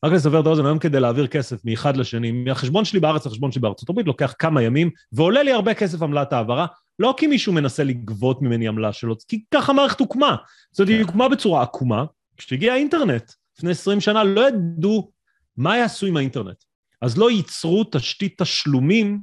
[0.05, 3.61] רק לסבר את האוזן, היום כדי להעביר כסף מאחד לשני, מהחשבון שלי בארץ לחשבון שלי
[3.61, 6.65] בארצות הברית, לוקח כמה ימים, ועולה לי הרבה כסף עמלת העברה,
[6.99, 10.35] לא כי מישהו מנסה לגבות ממני עמלה שלו, כי ככה המערכת הוקמה.
[10.71, 12.05] זאת אומרת, היא הוקמה בצורה עקומה,
[12.37, 15.11] כשהגיע האינטרנט, לפני 20 שנה, לא ידעו
[15.57, 16.63] מה יעשו עם האינטרנט.
[17.01, 19.19] אז לא ייצרו תשתית תשלומים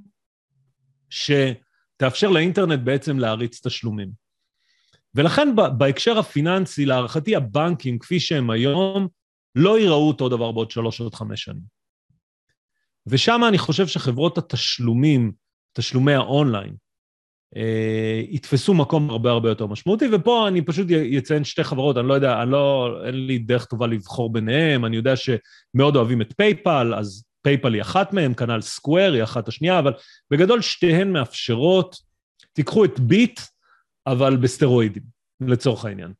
[1.10, 4.27] שתאפשר לאינטרנט בעצם להריץ תשלומים.
[5.14, 5.48] ולכן
[5.78, 9.08] בהקשר הפיננסי, להערכתי הבנקים, כפי שהם היום,
[9.54, 11.78] לא ייראו אותו דבר בעוד שלוש עד חמש שנים.
[13.06, 15.32] ושם אני חושב שחברות התשלומים,
[15.72, 16.74] תשלומי האונליין,
[17.56, 20.86] אה, יתפסו מקום הרבה הרבה יותר משמעותי, ופה אני פשוט
[21.18, 24.96] אציין שתי חברות, אני לא יודע, אני לא, אין לי דרך טובה לבחור ביניהם, אני
[24.96, 29.78] יודע שמאוד אוהבים את פייפל, אז פייפל היא אחת מהן, כנ"ל סקוור היא אחת השנייה,
[29.78, 29.92] אבל
[30.30, 31.96] בגדול שתיהן מאפשרות,
[32.52, 33.40] תיקחו את ביט,
[34.12, 35.02] אבל בסטרואידים,
[35.40, 36.12] לצורך העניין.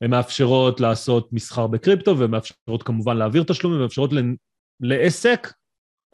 [0.00, 4.10] הן מאפשרות לעשות מסחר בקריפטו, והן מאפשרות כמובן להעביר תשלומים, ומאפשרות
[4.80, 5.52] לעסק,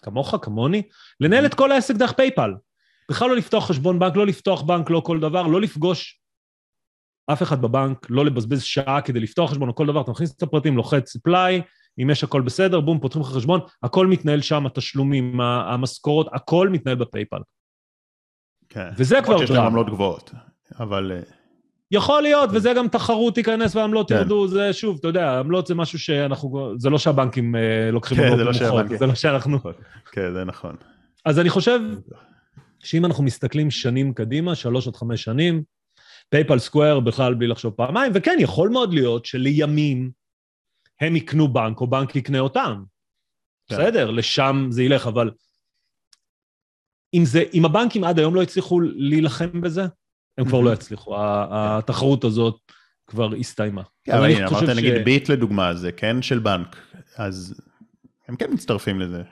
[0.03, 0.83] כמוך, כמוני,
[1.21, 2.55] לנהל את כל העסק דרך פייפל.
[3.11, 6.21] בכלל לא לפתוח חשבון בנק, לא לפתוח בנק, לא כל דבר, לא לפגוש
[7.33, 10.43] אף אחד בבנק, לא לבזבז שעה כדי לפתוח חשבון או כל דבר, אתה מכניס את
[10.43, 11.63] הפרטים, לוחץ apply,
[12.03, 16.97] אם יש הכל בסדר, בום, פותחים לך חשבון, הכל מתנהל שם, התשלומים, המשכורות, הכל מתנהל
[16.97, 17.41] בפייפל.
[18.69, 18.89] כן.
[18.97, 19.45] וזה כבר דרמה.
[19.45, 20.33] יש להם עמלות גבוהות.
[20.81, 21.13] אבל...
[21.13, 21.21] אה,
[21.91, 24.15] יכול להיות, וזה גם תחרות תיכנס והעמלות כן.
[24.15, 28.23] ירדו, זה שוב, אתה יודע, עמלות זה משהו שאנחנו, זה לא שהבנקים אה, לוקחים כן,
[28.23, 29.59] עמלות כן, נמוכות, זה לא שאנחנו...
[30.13, 30.77] כן, זה נכון.
[31.25, 31.81] אז אני חושב
[32.79, 35.63] שאם אנחנו מסתכלים שנים קדימה, שלוש עד חמש שנים,
[36.29, 40.11] פייפל סקוור בכלל בלי לחשוב פעמיים, וכן, יכול מאוד להיות שלימים
[41.01, 42.83] הם יקנו בנק, או בנק יקנה אותם.
[43.69, 43.75] כן.
[43.77, 45.31] בסדר, לשם זה ילך, אבל
[47.15, 49.83] אם, זה, אם הבנקים עד היום לא הצליחו להילחם בזה,
[50.39, 51.15] הם כבר לא יצליחו.
[51.51, 52.61] התחרות הזאת
[53.07, 53.83] כבר הסתיימה.
[54.05, 56.77] כן, אבל הנה, אמרת נגיד ביט לדוגמה, זה כן של בנק,
[57.17, 57.61] אז
[58.29, 59.23] הם כן מצטרפים לזה.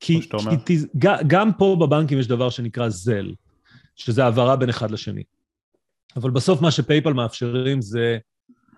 [0.00, 0.20] כי,
[0.66, 0.78] כי
[1.26, 3.34] גם פה בבנקים יש דבר שנקרא זל,
[3.96, 5.22] שזה העברה בין אחד לשני.
[6.16, 8.18] אבל בסוף מה שפייפל מאפשרים זה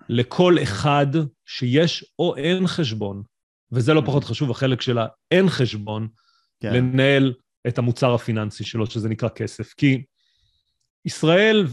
[0.09, 1.07] לכל אחד
[1.45, 3.23] שיש או אין חשבון,
[3.71, 6.07] וזה לא פחות חשוב, החלק של האין חשבון,
[6.59, 6.73] כן.
[6.73, 7.33] לנהל
[7.67, 9.73] את המוצר הפיננסי שלו, שזה נקרא כסף.
[9.73, 10.03] כי
[11.05, 11.67] ישראל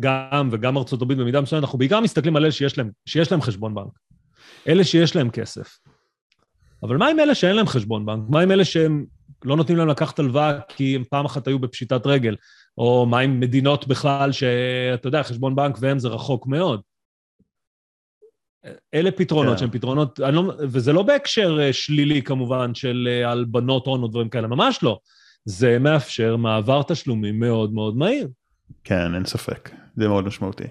[0.00, 3.42] גם, וגם ארצות הברית במידה מסוימת, אנחנו בעיקר מסתכלים על אלה שיש להם, שיש להם
[3.42, 3.98] חשבון בנק.
[4.68, 5.78] אלה שיש להם כסף.
[6.82, 8.24] אבל מה עם אלה שאין להם חשבון בנק?
[8.28, 9.04] מה עם אלה שהם
[9.44, 12.36] לא נותנים להם לקחת הלוואה כי הם פעם אחת היו בפשיטת רגל?
[12.78, 16.80] או מה עם מדינות בכלל שאתה יודע, חשבון בנק והם זה רחוק מאוד?
[18.94, 19.56] אלה פתרונות yeah.
[19.56, 19.60] כן.
[19.60, 24.28] שהם פתרונות, לא, וזה לא בהקשר אה, שלילי כמובן של אה, הלבנות הון או דברים
[24.28, 24.98] כאלה, ממש לא.
[25.44, 28.28] זה מאפשר מעבר תשלומים מאוד מאוד מהיר.
[28.84, 30.64] כן, אין ספק, זה מאוד משמעותי.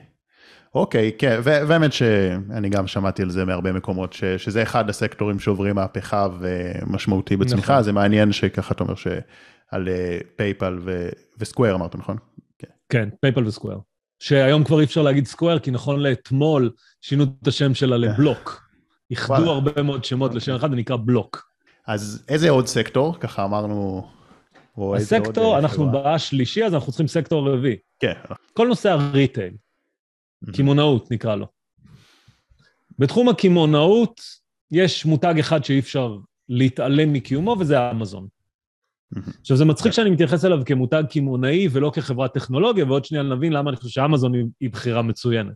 [0.76, 5.76] אוקיי, כן, והאמת שאני גם שמעתי על זה מהרבה מקומות, ש, שזה אחד הסקטורים שעוברים
[5.76, 7.84] מהפכה ומשמעותי בצמיחה, נכון.
[7.84, 9.89] זה מעניין שככה אתה אומר שעל
[10.36, 12.18] פייפל ו, וסקוור אמרת, נכון?
[12.60, 13.80] כן, כן פייפל וסקוור.
[14.20, 16.72] שהיום כבר אי אפשר להגיד סקוור, כי נכון לאתמול
[17.02, 18.62] שינו את השם שלה לבלוק.
[19.12, 21.50] איחדו הרבה מאוד שמות לשם אחד ונקרא בלוק.
[21.88, 23.20] אז איזה עוד סקטור?
[23.20, 24.08] ככה אמרנו...
[24.95, 27.76] הסקטור, אה, אנחנו בשלישי, אז אנחנו צריכים סקטור רביעי.
[27.99, 28.13] כן.
[28.53, 29.53] כל נושא הריטייל,
[30.55, 31.47] קמעונאות נקרא לו.
[32.99, 34.21] בתחום הקמעונאות
[34.71, 36.17] יש מותג אחד שאי אפשר
[36.49, 38.28] להתעלם מקיומו, וזה אמזון.
[39.41, 43.69] עכשיו, זה מצחיק שאני מתייחס אליו כמותג קמעונאי ולא כחברת טכנולוגיה, ועוד שנייה נבין למה
[43.69, 45.53] אני חושב שאמזון היא בחירה מצוינת.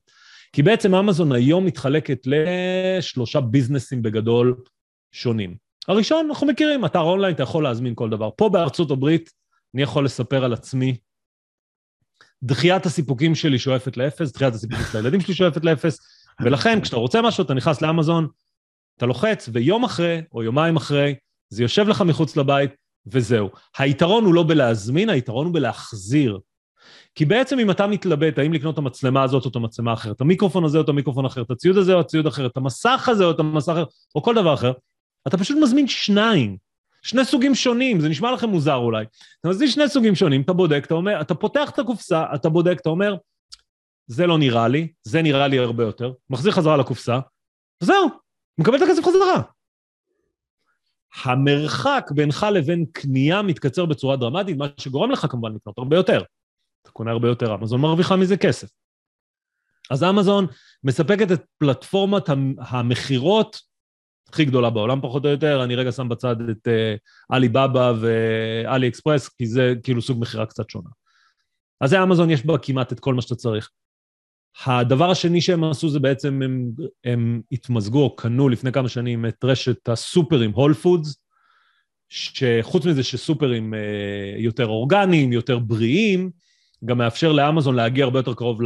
[0.53, 4.55] כי בעצם אמזון היום מתחלקת לשלושה ביזנסים בגדול
[5.11, 5.68] שונים.
[5.90, 8.30] הראשון, אנחנו מכירים, אתר אונליין, אתה יכול להזמין כל דבר.
[8.36, 9.30] פה בארצות הברית,
[9.76, 10.98] אני יכול לספר על עצמי,
[12.44, 16.00] דחיית הסיפוקים שלי שואפת לאפס, דחיית הסיפוקים של הילדים שלי שואפת לאפס,
[16.42, 18.28] ולכן כשאתה רוצה משהו, אתה נכנס לאמזון,
[18.98, 21.16] אתה לוחץ, ויום אחרי, או יומיים אחרי,
[21.50, 22.72] זה יושב לך מחוץ לבית,
[23.06, 23.50] וזהו.
[23.78, 26.40] היתרון הוא לא בלהזמין, היתרון הוא בלהחזיר.
[27.16, 30.22] כי בעצם אם אתה מתלבט האם לקנות את המצלמה הזאת או את המצלמה האחרת, את
[30.22, 33.26] המיקרופון הזה או את המיקרופון האחר, את הציוד הזה או הציוד האחר, את המסך הזה
[33.26, 33.84] או את המסך האחר,
[34.16, 34.72] או כל דבר אחר,
[35.28, 36.57] אתה פשוט מזמין שניים.
[37.01, 39.05] שני סוגים שונים, זה נשמע לכם מוזר אולי.
[39.39, 42.78] אתה מזיז שני סוגים שונים, אתה בודק, אתה אומר, אתה פותח את הקופסה, אתה בודק,
[42.82, 43.15] אתה אומר,
[44.07, 47.20] זה לא נראה לי, זה נראה לי הרבה יותר, מחזיר חזרה לקופסה,
[47.84, 48.09] וזהו,
[48.57, 49.41] מקבל את הכסף חזרה.
[51.24, 56.24] המרחק בינך לבין קנייה מתקצר בצורה דרמטית, מה שגורם לך כמובן לקנות הרבה יותר.
[56.82, 58.67] אתה קונה הרבה יותר, אמזון מרוויחה מזה כסף.
[59.91, 60.47] אז אמזון
[60.84, 62.24] מספקת את פלטפורמת
[62.59, 63.68] המכירות
[64.30, 66.68] הכי גדולה בעולם פחות או יותר, אני רגע שם בצד את
[67.30, 70.90] עלי בבא ועלי אקספרס, כי זה כאילו סוג מכירה קצת שונה.
[71.82, 73.70] אז אמזון, יש בה כמעט את כל מה שאתה צריך.
[74.66, 76.72] הדבר השני שהם עשו זה בעצם, הם,
[77.04, 81.16] הם התמזגו או קנו לפני כמה שנים את רשת הסופרים, הול פודס,
[82.10, 83.80] שחוץ מזה שסופרים אה,
[84.38, 86.32] יותר אורגניים, יותר בריאים,
[86.86, 88.62] גם מאפשר לאמזון להגיע הרבה יותר קרוב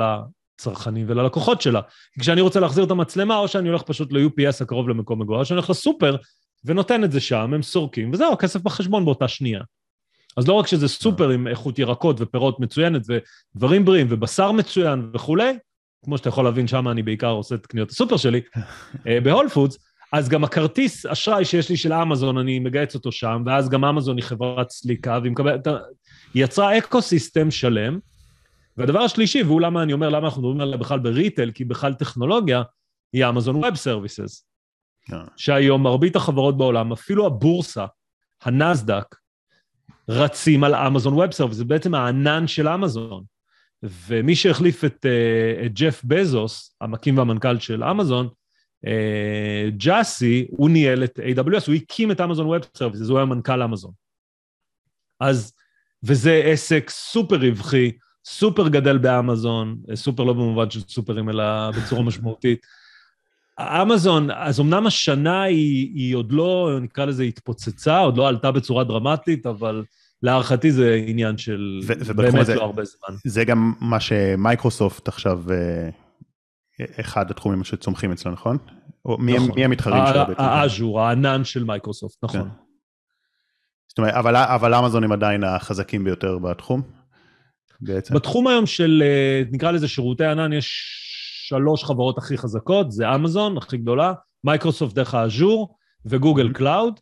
[0.60, 1.82] לצרכנים וללקוחות שלה.
[2.20, 5.58] כשאני רוצה להחזיר את המצלמה, או שאני הולך פשוט ל-UPS הקרוב למקום מגורי, או שאני
[5.58, 6.16] הולך לסופר
[6.66, 9.62] ונותן את זה שם, הם סורקים, וזהו, הכסף בחשבון באותה שנייה.
[10.38, 13.02] אז לא רק שזה סופר עם איכות ירקות ופירות מצוינת
[13.56, 15.58] ודברים בריאים ובשר מצוין וכולי,
[16.06, 18.42] כמו שאתה יכול להבין, שם אני בעיקר עושה את קניות הסופר שלי,
[19.08, 19.78] אה, בהול פודס,
[20.14, 24.18] אז גם הכרטיס אשראי שיש לי של אמזון, אני מגייס אותו שם, ואז גם אמזון
[24.18, 25.68] היא חברת סליקה, והיא מקבלת,
[26.36, 28.00] יצרה אקו סיסטם שלם.
[28.78, 31.94] והדבר השלישי, והוא למה אני אומר, למה אנחנו מדברים עליה בכלל ב retail, כי בכלל
[31.94, 32.64] טכנולוגיה,
[33.14, 34.48] היא אמזון ווב סרוויסס.
[35.38, 37.86] שהיום מרבית החברות בעולם, אפילו הבורסה,
[38.42, 39.16] הנסדק,
[40.10, 43.24] רצים על אמזון ווב סרוויסס, זה בעצם הענן של אמזון.
[43.84, 48.30] ומי שהחליף את, uh, את ג'ף בזוס, המקים והמנכ"ל של אמזון,
[48.86, 53.62] uh, ג'אסי, הוא ניהל את AWS, הוא הקים את אמזון ווב סרוויסס, הוא היה מנכ"ל
[53.62, 53.92] אמזון.
[55.20, 55.54] אז,
[56.04, 57.92] וזה עסק סופר רווחי,
[58.26, 62.66] סופר גדל באמזון, סופר לא במובן של סופרים, אלא בצורה משמעותית.
[63.60, 68.84] אמזון, אז אמנם השנה היא, היא עוד לא, נקרא לזה, התפוצצה, עוד לא עלתה בצורה
[68.84, 69.84] דרמטית, אבל
[70.24, 73.16] להערכתי זה עניין של ו- באמת זה, לא הרבה זמן.
[73.26, 75.90] זה גם מה שמייקרוסופט עכשיו, אה,
[77.00, 78.58] אחד התחומים שצומחים אצלו, נכון?
[79.06, 79.52] או מי, נכון.
[79.56, 80.42] מי המתחרים שלו בעצם?
[80.42, 82.42] האז'ור, הענן של מייקרוסופט, נכון.
[82.42, 82.48] כן.
[83.88, 86.82] זאת אומרת, אבל, אבל אמזון הם עדיין החזקים ביותר בתחום,
[87.84, 88.14] בעצם?
[88.16, 91.00] בתחום היום של, אה, נקרא לזה שירותי ענן, יש
[91.48, 94.14] שלוש חברות הכי חזקות, זה אמזון, הכי גדולה,
[94.44, 95.76] מייקרוסופט דרך האז'ור
[96.06, 97.00] וגוגל קלאוד.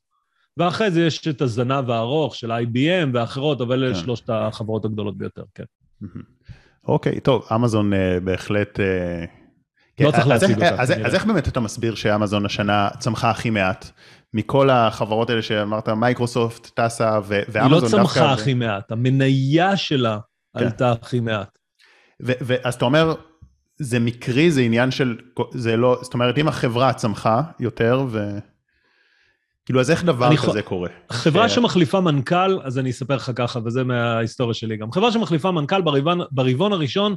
[0.58, 4.00] ואחרי זה יש את הזנב הארוך של IBM ואחרות, אבל אלה כן.
[4.00, 5.64] שלושת החברות הגדולות ביותר, כן.
[6.88, 8.80] אוקיי, טוב, אמזון אה, בהחלט...
[8.80, 9.26] אה,
[10.00, 10.82] לא צריך להציג אותה.
[10.82, 13.92] אז, איך באמת אתה מסביר שאמזון השנה צמחה הכי מעט?
[14.34, 17.64] מכל החברות האלה שאמרת, מייקרוסופט, טסה ואמזון דווקא...
[17.64, 20.18] היא לא צמחה הכי מעט, המניה שלה.
[20.54, 21.58] עלתה הכי מעט.
[22.20, 23.16] ואז אתה אומר,
[23.80, 25.18] זה מקרי, זה עניין של,
[25.52, 28.40] זה לא, זאת אומרת, אם החברה צמחה יותר ו...
[29.66, 30.66] כאילו, אז איך דבר כזה ח...
[30.66, 30.90] קורה?
[31.12, 31.56] חברה ש...
[31.56, 34.92] שמחליפה מנכ"ל, אז אני אספר לך ככה, וזה מההיסטוריה שלי גם.
[34.92, 37.16] חברה שמחליפה מנכ"ל ברבעון, ברבעון הראשון,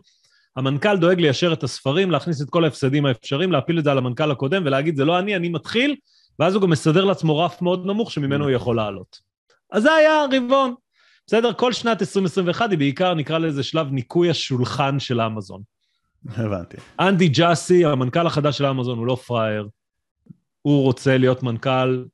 [0.57, 4.30] המנכ"ל דואג ליישר את הספרים, להכניס את כל ההפסדים האפשריים, להפיל את זה על המנכ"ל
[4.30, 5.97] הקודם ולהגיד, זה לא אני, אני מתחיל,
[6.39, 9.18] ואז הוא גם מסדר לעצמו רף מאוד נמוך שממנו הוא יכול לעלות.
[9.72, 10.74] אז זה היה הרבעון.
[11.27, 11.53] בסדר?
[11.53, 15.62] כל שנת 2021 היא בעיקר, נקרא לזה שלב ניקוי השולחן של אמזון.
[16.29, 16.77] הבנתי.
[17.01, 19.68] אנדי ג'אסי, המנכ"ל החדש של אמזון, הוא לא פראייר.
[20.62, 22.05] הוא רוצה להיות מנכ"ל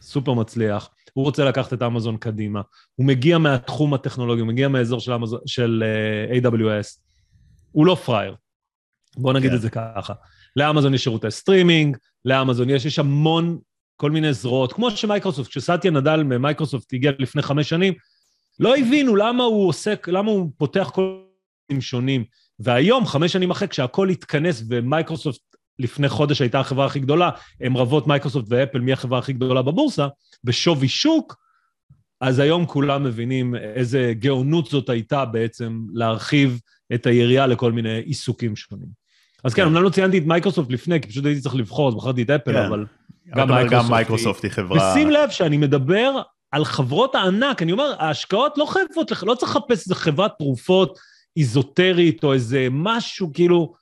[0.00, 2.60] סופר מצליח, הוא רוצה לקחת את אמזון קדימה,
[2.94, 5.84] הוא מגיע מהתחום הטכנולוגי, הוא מגיע מהאזור של, אמזון, של
[6.32, 6.86] uh, אה, AWS,
[7.72, 8.34] הוא לא פראייר,
[9.16, 9.56] בואו נגיד כן.
[9.56, 10.14] את זה ככה.
[10.56, 13.58] לאמזון יש שירותי סטרימינג, לאמזון יש, יש המון,
[13.96, 17.94] כל מיני זרועות, כמו שמייקרוסופט, כשסאטיה נאדלה ממייקרוסופט הגיע לפני חמש שנים,
[18.60, 21.18] לא הבינו למה הוא עוסק, למה הוא פותח כל
[21.70, 22.24] מיני שונים.
[22.58, 25.40] והיום, חמש שנים אחרי, כשהכול התכנס ומייקרוסופט
[25.78, 27.30] לפני חודש הייתה החברה הכי גדולה,
[27.60, 30.08] הם רבות מייקרוסופט ואפל מי החברה הכי גדולה בבורסה,
[30.44, 31.36] בשווי שוק,
[32.20, 36.60] אז היום כולם מבינים איזה גאונות זאת הייתה בעצם להרחיב
[36.94, 38.88] את היריעה לכל מיני עיסוקים שונים.
[39.44, 42.22] אז כן, אמנם לא ציינתי את מייקרוסופט לפני, כי פשוט הייתי צריך לבחור, אז בחרתי
[42.22, 42.58] את אפל, כן.
[42.58, 42.84] אבל
[43.34, 44.92] גם מייקרוסופט, גם מייקרוסופט היא חברה...
[44.92, 46.22] ושים לב שאני מדבר
[46.54, 50.98] על חברות הענק, אני אומר, ההשקעות לא חייבות, לא צריך לחפש איזה חברת תרופות
[51.36, 53.74] איזוטרית או איזה משהו, כאילו...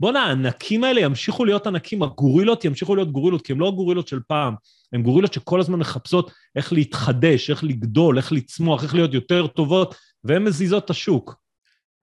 [0.00, 4.20] בואנה, הענקים האלה ימשיכו להיות ענקים, הגורילות ימשיכו להיות גורילות, כי הן לא גורילות של
[4.26, 4.54] פעם,
[4.92, 9.94] הן גורילות שכל הזמן מחפשות איך להתחדש, איך לגדול, איך לצמוח, איך להיות יותר טובות,
[10.24, 11.34] והן מזיזות את השוק.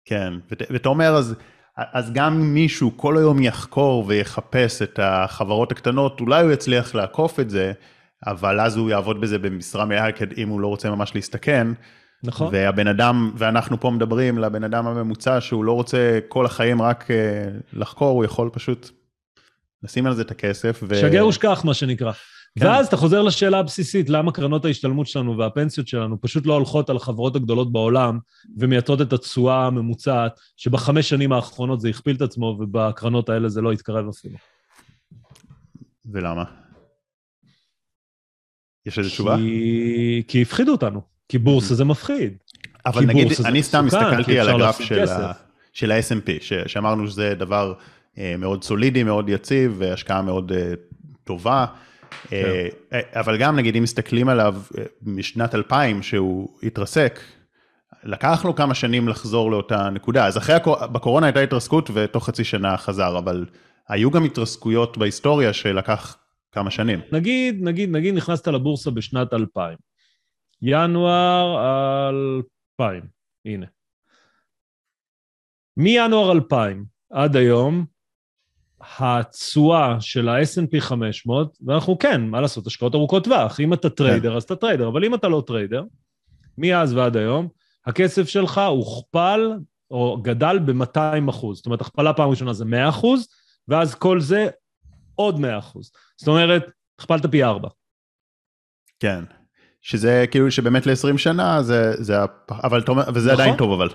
[0.05, 0.33] כן,
[0.69, 1.35] ואתה אומר, אז,
[1.77, 7.49] אז גם מישהו כל היום יחקור ויחפש את החברות הקטנות, אולי הוא יצליח לעקוף את
[7.49, 7.73] זה,
[8.25, 10.07] אבל אז הוא יעבוד בזה במשרה מלאה,
[10.37, 11.67] אם הוא לא רוצה ממש להסתכן.
[12.23, 12.49] נכון.
[12.51, 17.49] והבן אדם, ואנחנו פה מדברים לבן אדם הממוצע שהוא לא רוצה כל החיים רק אה,
[17.73, 18.89] לחקור, הוא יכול פשוט
[19.83, 20.83] לשים על זה את הכסף.
[20.87, 20.95] ו...
[20.95, 22.11] שגר ושכח, מה שנקרא.
[22.59, 22.65] כן.
[22.65, 26.95] ואז אתה חוזר לשאלה הבסיסית, למה קרנות ההשתלמות שלנו והפנסיות שלנו פשוט לא הולכות על
[26.95, 28.19] החברות הגדולות בעולם
[28.57, 33.71] ומייצרות את התשואה הממוצעת, שבחמש שנים האחרונות זה הכפיל את עצמו ובקרנות האלה זה לא
[33.71, 34.37] התקרב אפילו.
[36.05, 36.43] ולמה?
[38.87, 39.35] יש איזו תשובה?
[40.27, 42.33] כי הפחידו אותנו, כי בורסה זה מפחיד.
[42.85, 44.81] אבל נגיד, אני סתם הסתכלתי על הגרף
[45.73, 46.29] של, ה-S&P.
[46.67, 47.73] שאמרנו שזה דבר
[48.17, 50.73] אה, מאוד סולידי, מאוד יציב, והשקעה מאוד אה,
[51.23, 51.65] טובה.
[52.27, 52.43] כן.
[52.93, 54.55] אה, אבל גם נגיד אם מסתכלים עליו
[55.01, 57.19] משנת 2000 שהוא התרסק,
[58.03, 60.55] לקח לו כמה שנים לחזור לאותה נקודה, אז אחרי,
[60.91, 63.45] בקורונה הייתה התרסקות ותוך חצי שנה חזר, אבל
[63.87, 66.17] היו גם התרסקויות בהיסטוריה שלקח
[66.57, 66.99] כמה שנים.
[67.11, 69.77] נגיד, נגיד, נגיד נכנסת לבורסה בשנת 2000.
[70.61, 72.09] ינואר
[72.79, 73.03] 2000,
[73.45, 73.65] הנה.
[75.77, 77.85] מינואר 2000 עד היום,
[78.99, 83.59] התשואה של ה-S&P 500, ואנחנו כן, מה לעשות, השקעות ארוכות טווח.
[83.59, 84.35] אם אתה טריידר, כן.
[84.35, 85.83] אז אתה טריידר, אבל אם אתה לא טריידר,
[86.57, 87.47] מאז ועד היום,
[87.85, 89.51] הכסף שלך הוכפל
[89.91, 91.57] או גדל ב-200 אחוז.
[91.57, 93.27] זאת אומרת, הכפלה פעם ראשונה זה 100 אחוז,
[93.67, 94.47] ואז כאילו
[95.15, 95.91] עוד 100 אחוז.
[96.17, 97.69] זאת אומרת, הכפלת פי 4.
[98.99, 99.23] כן.
[99.81, 102.15] שזה כאילו שבאמת ל-20 שנה זה, זה
[102.51, 103.41] אבל אתה אומר, וזה נכון.
[103.41, 103.89] עדיין טוב אבל.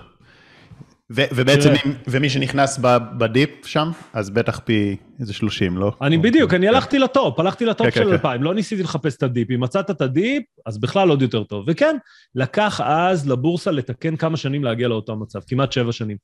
[1.11, 2.79] ו, ובעצם, אם, ומי שנכנס
[3.17, 5.91] ב dip שם, אז בטח פי איזה 30, לא?
[6.01, 8.43] אני בדיוק, אני הלכתי ל top, הלכתי ל top כן, של 2000, כן.
[8.43, 9.51] לא ניסיתי לחפש את ה dip.
[9.51, 11.65] אם מצאת את ה dip, אז בכלל עוד יותר טוב.
[11.67, 11.97] וכן,
[12.35, 16.17] לקח אז לבורסה לתקן כמה שנים להגיע לאותו מצב, כמעט שבע שנים.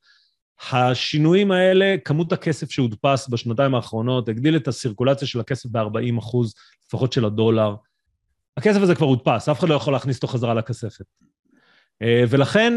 [0.72, 6.54] השינויים האלה, כמות הכסף שהודפס בשנתיים האחרונות, הגדיל את הסירקולציה של הכסף ב-40 אחוז,
[6.86, 7.74] לפחות של הדולר.
[8.56, 11.04] הכסף הזה כבר הודפס, אף אחד לא יכול להכניס אותו חזרה לכספת.
[12.02, 12.72] אה, ולכן,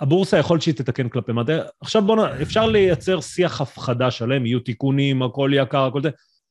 [0.00, 1.52] הבורסה יכול שהיא תתקן כלפי מטה.
[1.80, 6.10] עכשיו בואו, אפשר לייצר שיח הפחדה שלם, יהיו תיקונים, הכל יקר, הכל זה.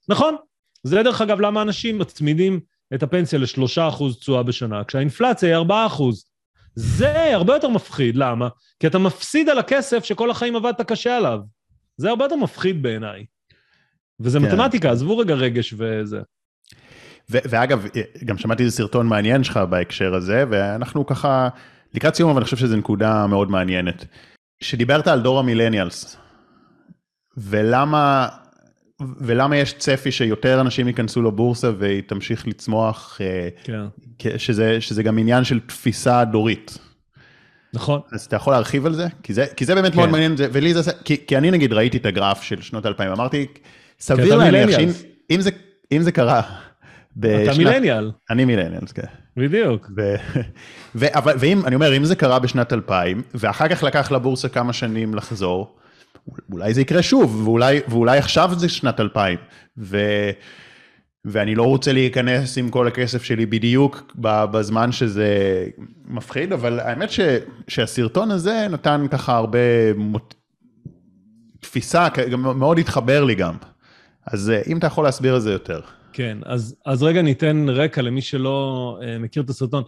[0.09, 0.35] נכון,
[0.83, 2.59] זה דרך אגב למה אנשים מצמידים
[2.93, 6.30] את הפנסיה לשלושה אחוז תשואה בשנה, כשהאינפלציה היא ארבעה אחוז.
[6.75, 8.47] זה הרבה יותר מפחיד, למה?
[8.79, 11.39] כי אתה מפסיד על הכסף שכל החיים עבדת קשה עליו.
[11.97, 13.25] זה הרבה יותר מפחיד בעיניי.
[14.19, 14.45] וזה כן.
[14.45, 16.19] מתמטיקה, עזבו רגע רגש וזה.
[17.29, 17.85] ואגב,
[18.25, 21.49] גם שמעתי איזה סרטון מעניין שלך בהקשר הזה, ואנחנו ככה
[21.93, 24.05] לקראת סיום, אבל אני חושב שזו נקודה מאוד מעניינת.
[24.63, 26.17] שדיברת על דור המילניאלס,
[27.37, 28.27] ולמה,
[29.17, 33.49] ולמה יש צפי שיותר אנשים ייכנסו לבורסה והיא תמשיך לצמוח, אה,
[34.19, 34.37] כן.
[34.37, 36.77] שזה, שזה גם עניין של תפיסה דורית.
[37.73, 37.99] נכון.
[38.11, 39.07] אז אתה יכול להרחיב על זה?
[39.23, 39.97] כי זה, כי זה באמת כן.
[39.97, 43.45] מאוד מעניין, ולי זה, כי, כי אני נגיד ראיתי את הגרף של שנות 2000, אמרתי,
[43.99, 45.49] סביר להניח שאם זה,
[45.99, 46.41] זה קרה
[47.17, 47.49] בשנת...
[47.49, 48.11] אתה מילניאל.
[48.29, 49.07] אני מילניאל, כן.
[49.37, 49.91] בדיוק.
[49.97, 50.15] ו...
[50.95, 51.05] ו...
[51.17, 55.15] אבל, ואם, אני אומר, אם זה קרה בשנת 2000, ואחר כך לקח לבורסה כמה שנים
[55.15, 55.75] לחזור,
[56.51, 59.37] אולי זה יקרה שוב, ואולי, ואולי עכשיו זה שנת 2000,
[59.77, 59.97] ו...
[61.25, 65.65] ואני לא רוצה להיכנס עם כל הכסף שלי בדיוק בזמן שזה
[66.05, 67.19] מפחיד, אבל האמת ש...
[67.67, 70.33] שהסרטון הזה נתן ככה הרבה מוט...
[71.59, 72.07] תפיסה,
[72.37, 73.55] מאוד התחבר לי גם.
[74.27, 75.79] אז אה, אם אתה יכול להסביר את זה יותר.
[76.13, 79.83] כן, אז, אז רגע ניתן רקע למי שלא uh, מכיר את הסרטון.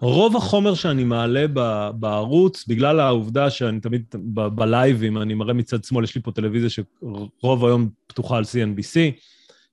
[0.00, 5.84] רוב החומר שאני מעלה ב, בערוץ, בגלל העובדה שאני תמיד ב, בלייבים, אני מראה מצד
[5.84, 9.20] שמאל, יש לי פה טלוויזיה שרוב היום פתוחה על CNBC,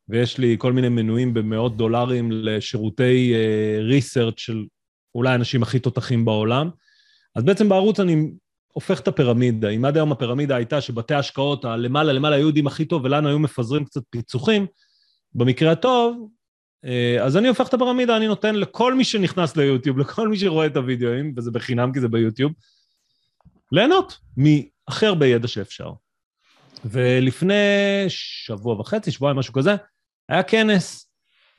[0.10, 3.34] ויש לי כל מיני מנויים במאות דולרים לשירותי
[3.82, 4.66] ריסרצ' uh, של
[5.16, 6.70] אולי האנשים הכי תותחים בעולם.
[7.36, 8.32] אז בעצם בערוץ אני
[8.74, 9.70] הופך את הפירמידה.
[9.70, 13.40] אם עד היום הפירמידה הייתה שבתי ההשקעות הלמעלה למעלה היו יודעים הכי טוב ולנו היו
[13.40, 14.66] מפזרים קצת פיצוחים,
[15.34, 16.28] במקרה הטוב, אה,
[17.22, 20.78] אז אני הופך את הפירמידה, אני נותן לכל מי שנכנס ליוטיוב, לכל מי שרואה את
[20.78, 22.52] הוידאוים, וזה בחינם כי זה ביוטיוב,
[23.72, 25.92] ליהנות מהכי הרבה ידע שאפשר.
[26.86, 27.54] ולפני
[28.08, 29.76] שבוע וחצי, שבועיים, משהו כזה,
[30.30, 31.12] היה כנס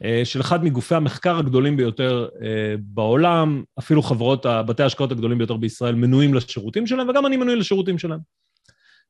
[0.05, 5.57] אה, של אחד מגופי המחקר הגדולים ביותר אה, בעולם, אפילו חברות, בתי ההשקעות הגדולים ביותר
[5.57, 8.21] בישראל מנויים לשירותים שלהם, וגם אני מנוי לשירותים שלהם.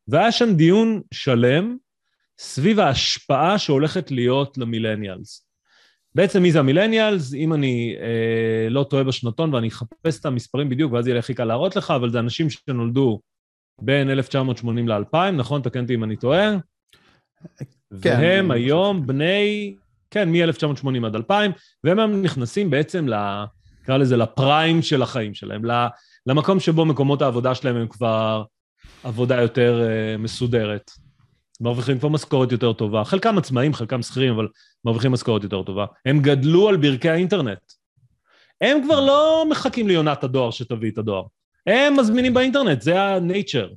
[0.09, 1.77] והיה שם דיון שלם
[2.39, 5.48] סביב ההשפעה שהולכת להיות למילניאלס.
[6.19, 7.35] בעצם מי זה המילניאלס?
[7.35, 11.35] אם אני אה, לא טועה בשנתון ואני אחפש את המספרים בדיוק, ואז יהיה לי הכי
[11.35, 13.21] קל להראות לך, אבל זה אנשים שנולדו
[13.81, 15.63] בין 1980 ל-2000, נכון?
[15.63, 16.57] תקן אותי אם אני טועה.
[18.03, 18.19] כן.
[18.21, 19.75] והם היום בני,
[20.11, 21.51] כן, מ-1980 עד 2000,
[21.85, 23.45] והם נכנסים בעצם, ל,
[23.83, 25.63] נקרא לזה, לפריים של החיים שלהם,
[26.27, 28.45] למקום שבו מקומות העבודה שלהם הם כבר
[29.05, 30.91] עבודה יותר uh, מסודרת.
[31.61, 33.05] מרוויחים כבר משכורת יותר טובה.
[33.05, 34.49] חלקם עצמאים, חלקם שכירים, אבל
[34.85, 35.87] מרוויחים משכורת יותר טובה.
[36.07, 37.59] הם גדלו על ברכי האינטרנט.
[38.61, 41.23] הם כבר לא מחכים ליונת הדואר שתביא את הדואר.
[41.67, 43.75] הם מזמינים באינטרנט, זה ה-nature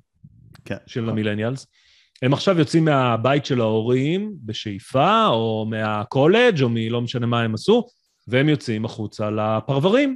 [0.66, 0.78] כן.
[0.88, 1.68] של המילניאלס.
[2.22, 7.88] הם עכשיו יוצאים מהבית של ההורים בשאיפה, או מהקולג', או מלא משנה מה הם עשו,
[8.28, 10.16] והם יוצאים החוצה לפרברים,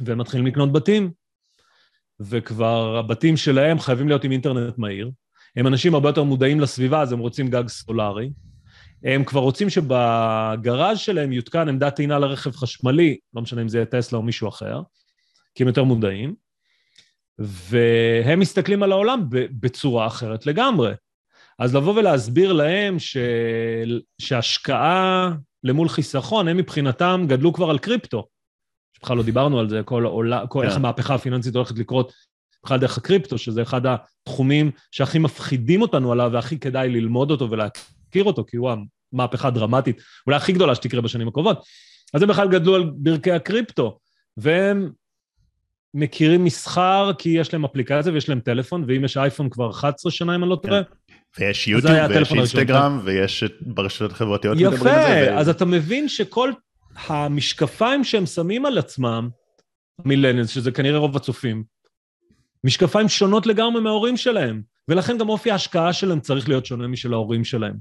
[0.00, 1.10] והם מתחילים לקנות בתים.
[2.20, 5.10] וכבר הבתים שלהם חייבים להיות עם אינטרנט מהיר.
[5.56, 8.30] הם אנשים הרבה יותר מודעים לסביבה, אז הם רוצים גג סולארי.
[9.04, 13.86] הם כבר רוצים שבגראז' שלהם יותקן עמדת טעינה לרכב חשמלי, לא משנה אם זה יהיה
[13.86, 14.82] טסלה או מישהו אחר,
[15.54, 16.34] כי הם יותר מודעים,
[17.38, 20.92] והם מסתכלים על העולם בצורה אחרת לגמרי.
[21.58, 23.16] אז לבוא ולהסביר להם ש...
[24.18, 25.32] שהשקעה
[25.64, 28.26] למול חיסכון, הם מבחינתם גדלו כבר על קריפטו.
[29.02, 30.76] בכלל לא דיברנו על זה, כל העולם, כל, איך כן.
[30.76, 32.12] המהפכה הפיננסית הולכת לקרות
[32.64, 38.24] בכלל דרך הקריפטו, שזה אחד התחומים שהכי מפחידים אותנו עליו והכי כדאי ללמוד אותו ולהכיר
[38.24, 38.70] אותו, כי הוא
[39.12, 41.64] המהפכה הדרמטית, אולי הכי גדולה שתקרה בשנים הקרובות.
[42.14, 43.98] אז הם בכלל גדלו על ברכי הקריפטו,
[44.36, 44.90] והם
[45.94, 50.34] מכירים מסחר כי יש להם אפליקציה ויש להם טלפון, ואם יש אייפון כבר 11 שנה,
[50.34, 50.82] אם אני לא טועה.
[50.84, 51.44] כן.
[51.44, 54.58] ויש יוטיוב ויש אינסטגרם ויש ברשתות החברתיות.
[54.60, 54.90] יפה,
[55.38, 56.50] אז אתה מבין שכל
[57.06, 59.28] המשקפיים שהם שמים על עצמם,
[60.04, 61.64] מילניאלס, שזה כנראה רוב הצופים,
[62.64, 67.44] משקפיים שונות לגמרי מההורים שלהם, ולכן גם אופי ההשקעה שלהם צריך להיות שונה משל ההורים
[67.44, 67.76] שלהם.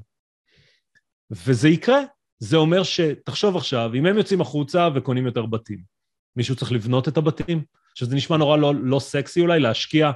[1.32, 2.00] וזה יקרה.
[2.40, 3.00] זה אומר ש...
[3.26, 5.80] תחשוב עכשיו, אם הם יוצאים החוצה וקונים יותר בתים,
[6.36, 7.64] מישהו צריך לבנות את הבתים,
[7.96, 10.12] שזה נשמע נורא לא, לא סקסי אולי, להשקיע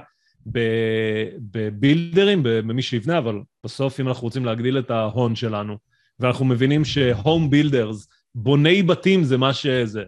[1.52, 5.78] בבילדרים, במי שיבנה, אבל בסוף אם אנחנו רוצים להגדיל את ההון שלנו,
[6.20, 10.02] ואנחנו מבינים ש-home builders, בוני בתים זה מה שזה.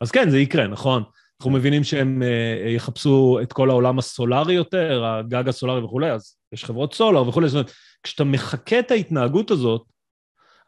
[0.00, 1.02] אז כן, זה יקרה, נכון?
[1.40, 6.64] אנחנו מבינים שהם uh, יחפשו את כל העולם הסולארי יותר, הגג הסולארי וכולי, אז יש
[6.64, 7.48] חברות סולאר וכולי.
[7.48, 7.72] זאת אומרת,
[8.02, 9.82] כשאתה מחקה את ההתנהגות הזאת,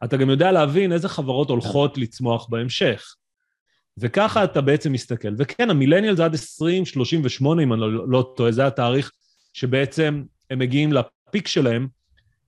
[0.04, 3.14] אתה גם יודע להבין איזה חברות הולכות לצמוח בהמשך.
[3.98, 5.34] וככה אתה בעצם מסתכל.
[5.38, 9.10] וכן, המילניאל זה עד 2038, אם אני לא, לא טועה, זה התאריך
[9.52, 11.88] שבעצם הם מגיעים ל peak שלהם.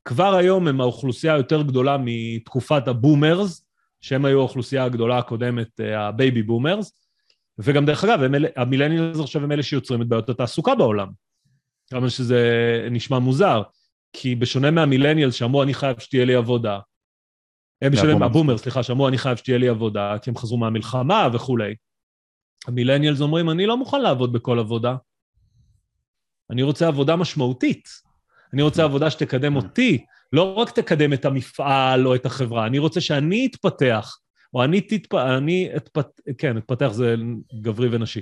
[0.05, 3.65] כבר היום הם האוכלוסייה היותר גדולה מתקופת ה boomers,
[4.01, 7.04] שהם היו האוכלוסייה הגדולה הקודמת, אה, ה baby boomers,
[7.59, 8.21] וגם דרך אגב,
[8.57, 11.09] ה millennials עכשיו הם אלה שיוצרים את בעיות התעסוקה בעולם.
[11.91, 12.41] כמה שזה
[12.91, 13.63] נשמע מוזר,
[14.13, 16.79] כי בשונה מהמילניאלס שאמרו אני חייב שתהיה לי עבודה,
[17.83, 21.75] הם בשונה מהבומר, סליחה, שאמרו אני חייב שתהיה לי עבודה, כי הם חזרו מהמלחמה וכולי.
[22.67, 24.97] המילניאלס אומרים אני לא מוכן לעבוד בכל עבודה,
[26.51, 27.89] אני רוצה עבודה משמעותית.
[28.53, 33.01] אני רוצה עבודה שתקדם אותי, לא רק תקדם את המפעל או את החברה, אני רוצה
[33.01, 34.19] שאני אתפתח,
[34.55, 35.15] או אני תתפ...
[35.15, 36.07] אני אתפת...
[36.39, 37.15] כן, אתפתח זה
[37.61, 38.21] גברי ונשי.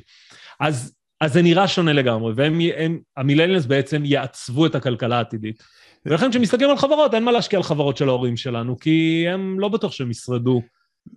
[0.61, 5.63] אז, אז זה נראה שונה לגמרי, והם, הם, המילניאלס בעצם יעצבו את הכלכלה העתידית.
[6.07, 9.69] ולכן כשמסתכלים על חברות, אין מה להשקיע על חברות של ההורים שלנו, כי הם לא
[9.69, 10.63] בטוח שהם ישרדו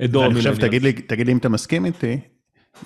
[0.03, 0.47] את דור המילניאלס.
[0.47, 2.19] אני חושב, תגיד לי, תגיד לי אם אתה מסכים איתי,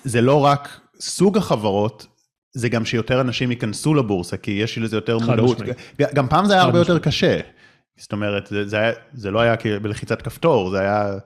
[0.04, 2.08] זה לא רק סוג החברות,
[2.54, 5.58] זה גם שיותר אנשים ייכנסו לבורסה, כי יש לזה יותר מודעות.
[6.14, 7.40] גם פעם זה היה הרבה יותר קשה.
[7.98, 11.18] זאת אומרת, זה, זה, היה, זה לא היה בלחיצת כפתור, זה היה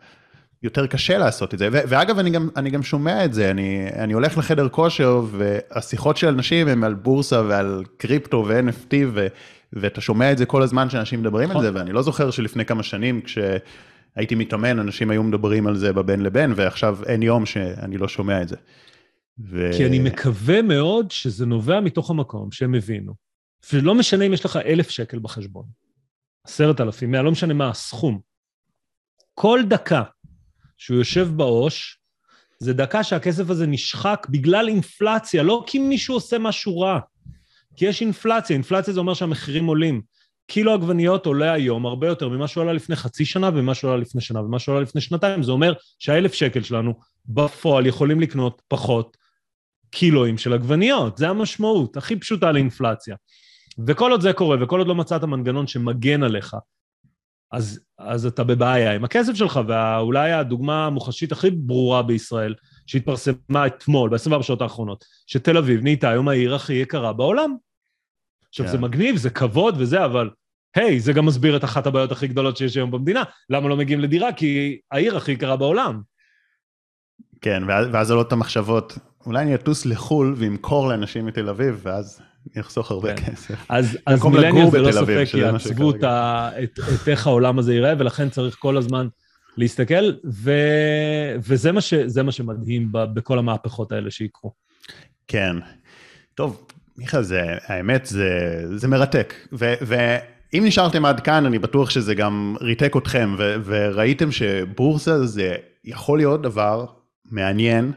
[0.64, 1.70] יותר קשה לעשות את זה.
[1.72, 6.18] ו, ואגב, אני גם, אני גם שומע את זה, אני, אני הולך לחדר כושר, והשיחות
[6.18, 9.28] של אנשים הן על בורסה ועל קריפטו ו-NFT, ו,
[9.74, 11.82] ואתה שומע את זה כל הזמן שאנשים מדברים על זה, נכון.
[11.82, 16.54] ואני לא זוכר שלפני כמה שנים, כשהייתי מתאמן, אנשים היו מדברים על זה בבין לבין,
[16.56, 18.56] ועכשיו אין יום שאני לא שומע את זה.
[19.40, 19.70] ו...
[19.78, 23.14] כי אני מקווה מאוד שזה נובע מתוך המקום שהם הבינו.
[23.74, 25.66] ולא משנה אם יש לך אלף שקל בחשבון,
[26.48, 28.20] עשרת אלפים, לא משנה מה הסכום.
[29.34, 30.04] כל דקה
[30.84, 31.98] שהוא יושב בעו"ש,
[32.60, 37.00] זה דקה שהכסף הזה נשחק בגלל אינפלציה, לא כי מישהו עושה משהו רע.
[37.76, 40.02] כי יש אינפלציה, אינפלציה זה אומר שהמחירים עולים.
[40.48, 44.22] קילו עגבניות עולה היום הרבה יותר ממה שהוא עלה לפני חצי שנה שהוא עלה לפני
[44.22, 45.44] שנה ומה שהוא עלה לפני שנתיים.
[45.44, 46.94] זה אומר שהאלף שקל שלנו
[47.26, 49.18] בפועל יכולים לקנות פחות
[49.92, 51.18] קילואים של עגבניות.
[51.18, 53.16] זה המשמעות, הכי פשוטה לאינפלציה.
[53.88, 56.56] וכל עוד זה קורה, וכל עוד לא מצאת מנגנון שמגן עליך,
[57.54, 62.56] אז, אז אתה בבעיה עם הכסף שלך, ואולי הדוגמה המוחשית הכי ברורה בישראל,
[62.88, 67.56] שהתפרסמה אתמול, ב-24 שעות האחרונות, שתל אביב נהייתה היום העיר הכי יקרה בעולם.
[68.50, 68.70] עכשיו, yeah.
[68.70, 68.84] זה כן.
[68.84, 70.30] מגניב, זה כבוד וזה, אבל
[70.76, 73.24] היי, hey, זה גם מסביר את אחת הבעיות הכי גדולות שיש היום במדינה.
[73.50, 74.34] למה לא מגיעים לדירה?
[74.34, 76.02] כי העיר הכי יקרה בעולם.
[77.42, 82.22] כן, ואז, עולות המחשבות, אולי אני אטוס לחו"ל ואמכור לאנשים מתל אביב, ואז
[82.56, 83.32] יחסוך הרבה כן.
[83.32, 83.56] כסף.
[83.70, 86.04] אז, אז מילניאל זה לא ספק יעצבו את,
[86.64, 89.08] את, את איך העולם הזה ייראה, ולכן צריך כל הזמן
[89.58, 90.52] להסתכל, ו,
[91.38, 94.54] וזה מה, ש, מה שמדהים ב, בכל המהפכות האלה שיקרו.
[95.28, 95.56] כן.
[96.36, 96.68] טוב,
[96.98, 99.34] מיכה, זה, האמת, זה, זה מרתק.
[99.54, 105.56] ו, ואם נשארתם עד כאן, אני בטוח שזה גם ריתק אתכם, ו, וראיתם שבורסה זה
[105.84, 106.86] יכול להיות דבר
[107.32, 107.92] מעניין.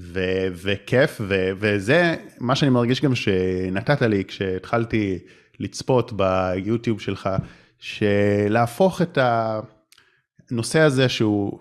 [0.00, 5.18] ו- וכיף, ו- וזה מה שאני מרגיש גם שנתת לי כשהתחלתי
[5.60, 7.28] לצפות ביוטיוב שלך,
[7.78, 9.18] שלהפוך את
[10.50, 11.58] הנושא הזה שהוא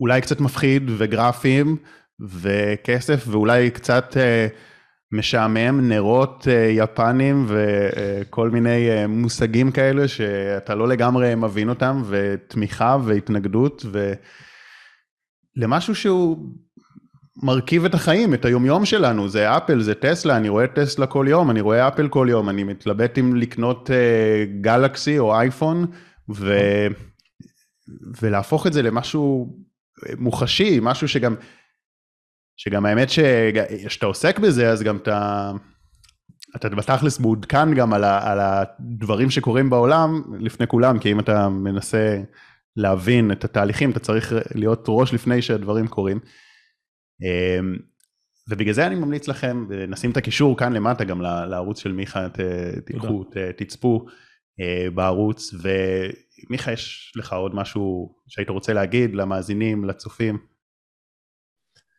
[0.00, 1.76] אולי קצת מפחיד וגרפים
[2.20, 4.46] וכסף ואולי קצת אה,
[5.12, 12.96] משעמם, נרות אה, יפנים וכל מיני אה, מושגים כאלה שאתה לא לגמרי מבין אותם, ותמיכה
[13.04, 13.84] והתנגדות,
[15.56, 16.38] ולמשהו שהוא
[17.42, 21.50] מרכיב את החיים, את היומיום שלנו, זה אפל, זה טסלה, אני רואה טסלה כל יום,
[21.50, 23.90] אני רואה אפל כל יום, אני מתלבט אם לקנות
[24.60, 25.86] גלקסי או אייפון,
[26.34, 26.58] ו...
[28.22, 29.56] ולהפוך את זה למשהו
[30.18, 31.34] מוחשי, משהו שגם,
[32.56, 35.52] שגם האמת שכשאתה עוסק בזה, אז גם אתה,
[36.56, 41.48] אתה בתכלס מעודכן גם על, ה, על הדברים שקורים בעולם לפני כולם, כי אם אתה
[41.48, 42.18] מנסה
[42.76, 46.18] להבין את התהליכים, אתה צריך להיות ראש לפני שהדברים קורים.
[47.22, 47.76] אמ,
[48.50, 52.26] ובגלל זה אני ממליץ לכם, נשים את הקישור כאן למטה גם לערוץ של מיכה,
[52.86, 53.24] תלכו,
[53.56, 54.06] תצפו
[54.60, 60.38] אה, בערוץ, ומיכה, יש לך עוד משהו שהיית רוצה להגיד למאזינים, לצופים?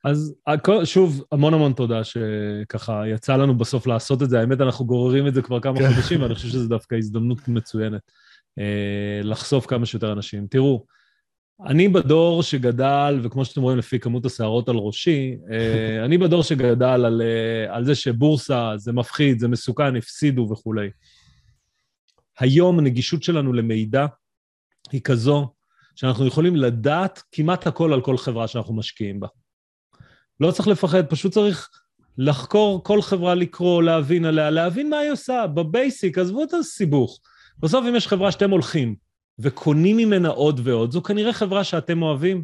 [0.03, 0.36] אז
[0.84, 4.39] שוב, המון המון תודה שככה יצא לנו בסוף לעשות את זה.
[4.39, 5.93] האמת, אנחנו גוררים את זה כבר כמה כן.
[5.93, 8.01] חודשים, ואני חושב שזו דווקא הזדמנות מצוינת
[8.59, 10.47] אה, לחשוף כמה שיותר אנשים.
[10.49, 10.86] תראו,
[11.65, 16.85] אני בדור שגדל, וכמו שאתם רואים לפי כמות השערות על ראשי, אה, אני בדור שגדל
[17.05, 20.89] על, אה, על זה שבורסה זה מפחיד, זה מסוכן, הפסידו וכולי.
[22.39, 24.05] היום הנגישות שלנו למידע
[24.91, 25.53] היא כזו
[25.95, 29.27] שאנחנו יכולים לדעת כמעט הכל על כל חברה שאנחנו משקיעים בה.
[30.39, 31.69] לא צריך לפחד, פשוט צריך
[32.17, 37.19] לחקור כל חברה, לקרוא, להבין עליה, להבין מה היא עושה, בבייסיק, עזבו את הסיבוך.
[37.59, 39.06] בסוף אם יש חברה שאתם הולכים
[39.39, 42.43] וקונים ממנה עוד ועוד, זו כנראה חברה שאתם אוהבים.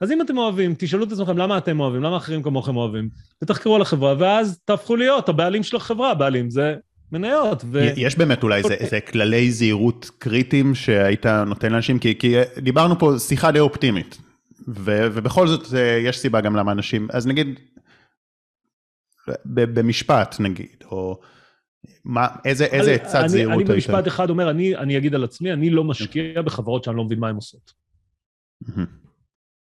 [0.00, 3.08] אז אם אתם אוהבים, תשאלו את עצמכם למה אתם אוהבים, למה אחרים כמוכם אוהבים,
[3.42, 6.74] ותחקרו על החברה, ואז תהפכו להיות הבעלים של החברה, הבעלים זה
[7.12, 7.64] מניות.
[7.66, 7.92] ו...
[7.96, 13.12] יש באמת אולי איזה, איזה כללי זהירות קריטיים שהיית נותן לאנשים, כי, כי דיברנו פה
[13.18, 14.18] שיחה די אופטימית,
[14.68, 17.60] ו, ובכל זאת אה, יש סיבה גם למה אנשים, אז נגיד,
[19.46, 21.20] במשפט נגיד, או
[22.06, 23.70] מה, איזה, איזה עצת זהירות היית?
[23.70, 27.04] אני במשפט אחד אומר, אני, אני אגיד על עצמי, אני לא משקיע בחברות שאני לא
[27.04, 27.72] מבין מה הן עושות.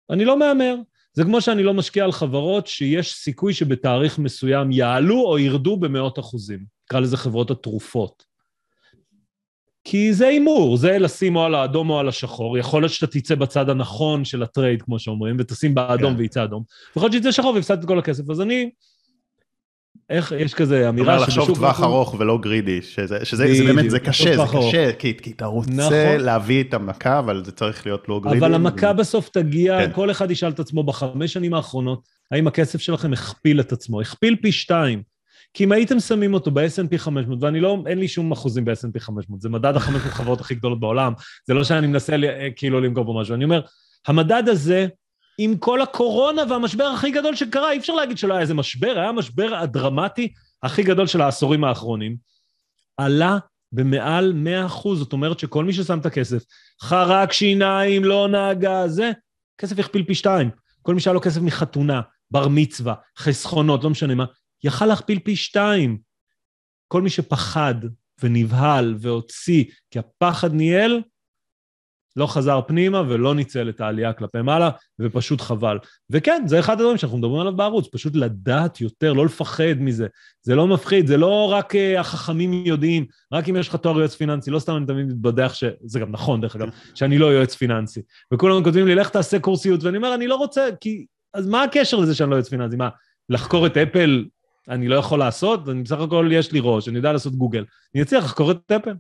[0.10, 0.76] אני לא מהמר.
[1.14, 6.20] זה כמו שאני לא משקיע על חברות שיש סיכוי שבתאריך מסוים יעלו או ירדו במאות
[6.20, 6.66] אחוזים.
[6.86, 8.24] נקרא לזה חברות התרופות.
[9.84, 12.58] כי זה הימור, זה לשים או על האדום או על השחור.
[12.58, 16.20] יכול להיות שאתה תצא בצד הנכון של הטרייד, כמו שאומרים, ותשים באדום כן.
[16.20, 16.64] ויצא אדום.
[16.92, 18.30] יכול להיות שיצא שחור והפסדת את כל הכסף.
[18.30, 18.70] אז אני...
[20.10, 21.38] איך, יש כזה אמירה שבשוק...
[21.38, 25.32] לחשוב טווח ארוך ולא גרידי, שזה, שזה זה באמת, זה קשה, זה קשה, כי, כי
[25.32, 26.20] אתה רוצה נכון.
[26.20, 28.40] להביא את המכה, אבל זה צריך להיות לא גרידי.
[28.40, 28.98] אבל המכה ו...
[28.98, 29.92] בסוף תגיע, כן.
[29.94, 34.36] כל אחד ישאל את עצמו בחמש שנים האחרונות, האם הכסף שלכם הכפיל את עצמו, הכפיל
[34.42, 35.14] פי שתיים.
[35.54, 39.42] כי אם הייתם שמים אותו ב-S&P 500, ואני לא, אין לי שום אחוזים ב-S&P 500,
[39.42, 41.14] זה מדד ה-500 חברות הכי גדולות בעולם,
[41.48, 43.62] זה לא שאני מנסה אה, כאילו למכור פה משהו, אני אומר,
[44.08, 44.88] המדד הזה,
[45.38, 49.10] עם כל הקורונה והמשבר הכי גדול שקרה, אי אפשר להגיד שלא היה איזה משבר, היה
[49.10, 52.16] המשבר הדרמטי הכי גדול של העשורים האחרונים,
[52.98, 53.38] עלה
[53.72, 56.44] במעל 100 אחוז, זאת אומרת שכל מי ששם את הכסף,
[56.82, 59.12] חרק שיניים, לא נהגה, זה,
[59.58, 60.50] כסף הכפיל פי שתיים.
[60.82, 64.26] כל מי שהיה לו כסף מחתונה, בר מצווה, חסכונות, לא משנה מה,
[64.64, 65.98] יכל להכפיל פי שתיים.
[66.88, 67.76] כל מי שפחד
[68.24, 71.02] ונבהל והוציא, כי הפחד ניהל,
[72.16, 75.78] לא חזר פנימה ולא ניצל את העלייה כלפי מעלה, ופשוט חבל.
[76.10, 80.08] וכן, זה אחד הדברים שאנחנו מדברים עליו בערוץ, פשוט לדעת יותר, לא לפחד מזה.
[80.42, 84.16] זה לא מפחיד, זה לא רק uh, החכמים יודעים, רק אם יש לך תואר יועץ
[84.16, 85.64] פיננסי, לא סתם אני תמיד מתבדח, ש...
[85.86, 88.02] זה גם נכון, דרך אגב, שאני לא יועץ פיננסי.
[88.34, 91.06] וכולם כותבים לי, לך תעשה קורסיות, ואני אומר, אני לא רוצה, כי...
[91.34, 92.76] אז מה הקשר לזה שאני לא יועץ פיננסי?
[92.76, 92.90] מה,
[93.30, 94.26] לחקור את אפל
[94.70, 97.66] אני לא יכול לעשות, אני בסך הכל יש לי ראש, אני יודע לעשות גוגל.
[97.96, 98.94] אני אצליח לחקור את אפל.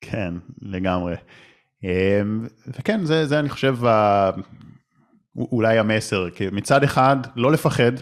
[0.00, 1.14] כן, לגמרי.
[1.84, 3.76] אמ, וכן, זה, זה אני חושב
[5.36, 7.92] אולי המסר, כי מצד אחד לא לפחד,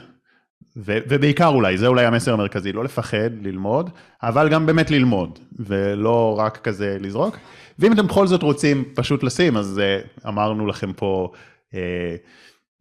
[0.76, 3.90] ו, ובעיקר אולי, זה אולי המסר המרכזי, לא לפחד, ללמוד,
[4.22, 7.36] אבל גם באמת ללמוד, ולא רק כזה לזרוק.
[7.78, 11.32] ואם אתם בכל זאת רוצים פשוט לשים, אז uh, אמרנו לכם פה,
[11.72, 11.76] uh,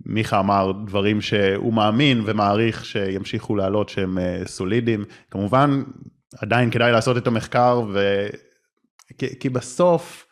[0.06, 5.06] מיכה אמר דברים שהוא מאמין ומעריך שימשיכו לעלות שהם uh, סולידיים.
[5.32, 5.84] כמובן,
[6.41, 8.28] עדיין כדאי לעשות את המחקר, ו...
[9.18, 10.27] כי, כי בסוף,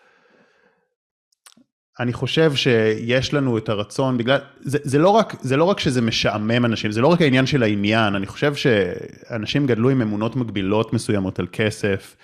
[2.00, 6.02] אני חושב שיש לנו את הרצון, בגלל, זה, זה, לא רק, זה לא רק שזה
[6.02, 10.94] משעמם אנשים, זה לא רק העניין של העניין, אני חושב שאנשים גדלו עם אמונות מגבילות
[10.94, 12.16] מסוימות על כסף,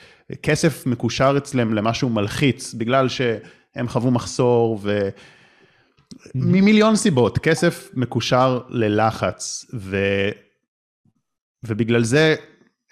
[0.44, 5.10] כסף מקושר אצלם למשהו מלחיץ, בגלל שהם חוו מחסור ו...
[6.36, 9.98] ממיליון סיבות, כסף מקושר ללחץ, ו...
[11.64, 12.36] ובגלל זה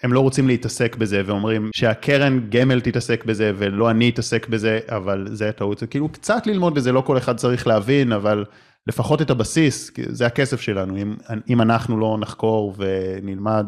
[0.02, 5.26] הם לא רוצים להתעסק בזה ואומרים שהקרן גמל תתעסק בזה ולא אני אתעסק בזה, אבל
[5.32, 5.78] זה טעות.
[5.78, 8.44] זה כאילו קצת ללמוד בזה, לא כל אחד צריך להבין, אבל
[8.86, 10.96] לפחות את הבסיס, זה הכסף שלנו.
[10.96, 11.16] אם,
[11.48, 13.66] אם אנחנו לא נחקור ונלמד,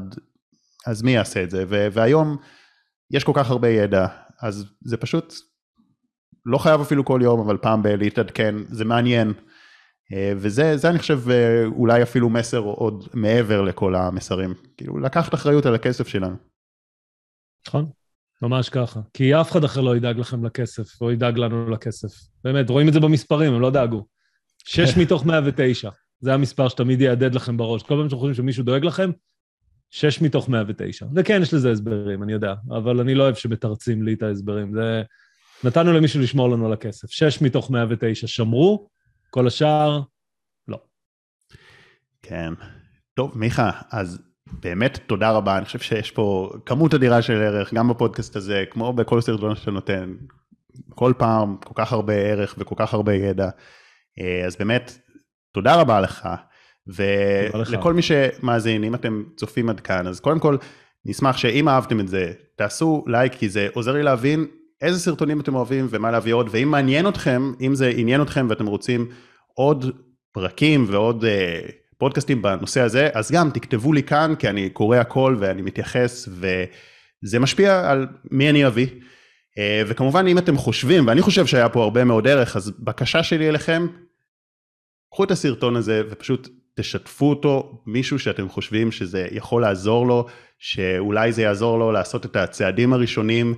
[0.86, 1.64] אז מי יעשה את זה?
[1.68, 2.36] והיום
[3.10, 4.06] יש כל כך הרבה ידע,
[4.42, 5.34] אז זה פשוט
[6.46, 9.32] לא חייב אפילו כל יום, אבל פעם בלהתעדכן, זה מעניין.
[10.12, 14.54] אה, וזה, זה אני חושב אה, אולי אפילו מסר עוד מעבר לכל המסרים.
[14.76, 16.36] כאילו, לקחת אחריות על הכסף שלנו.
[17.68, 17.86] נכון,
[18.42, 19.00] ממש ככה.
[19.14, 22.08] כי אף אחד אחר לא ידאג לכם לכסף, או ידאג לנו לכסף.
[22.44, 24.06] באמת, רואים את זה במספרים, הם לא דאגו.
[24.64, 25.90] שש מתוך 109,
[26.20, 27.82] זה המספר שתמיד יהדהד לכם בראש.
[27.82, 29.10] כל פעם שאתם חושבים שמישהו דואג לכם,
[29.90, 31.06] שש מתוך 109.
[31.16, 34.74] וכן, יש לזה הסברים, אני יודע, אבל אני לא אוהב שמתרצים לי את ההסברים.
[34.74, 35.02] זה...
[35.64, 37.10] נתנו למישהו לשמור לנו על הכסף.
[37.10, 38.88] שש מתוך 109 שמרו,
[39.34, 40.00] כל השאר,
[40.68, 40.78] לא.
[42.22, 42.52] כן.
[43.14, 47.88] טוב, מיכה, אז באמת תודה רבה, אני חושב שיש פה כמות אדירה של ערך, גם
[47.88, 50.14] בפודקאסט הזה, כמו בכל סרטון שאתה נותן,
[50.94, 53.48] כל פעם כל כך הרבה ערך וכל כך הרבה ידע.
[54.20, 54.98] אה, אז באמת,
[55.52, 56.28] תודה רבה לך.
[56.86, 60.56] ולכל מי שמאזין, אם אתם צופים עד כאן, אז קודם כל,
[61.04, 64.46] נשמח שאם אהבתם את זה, תעשו לייק, כי זה עוזר לי להבין
[64.82, 68.66] איזה סרטונים אתם אוהבים ומה להביא עוד, ואם מעניין אתכם, אם זה עניין אתכם ואתם
[68.66, 69.08] רוצים
[69.54, 69.96] עוד
[70.32, 71.60] פרקים ועוד אה,
[71.98, 77.38] פודקאסטים בנושא הזה, אז גם תכתבו לי כאן, כי אני קורא הכל ואני מתייחס, וזה
[77.38, 78.86] משפיע על מי אני אביא.
[79.58, 83.48] אה, וכמובן, אם אתם חושבים, ואני חושב שהיה פה הרבה מאוד ערך, אז בקשה שלי
[83.48, 83.86] אליכם,
[85.12, 90.26] קחו את הסרטון הזה ופשוט תשתפו אותו, מישהו שאתם חושבים שזה יכול לעזור לו,
[90.58, 93.54] שאולי זה יעזור לו לעשות את הצעדים הראשונים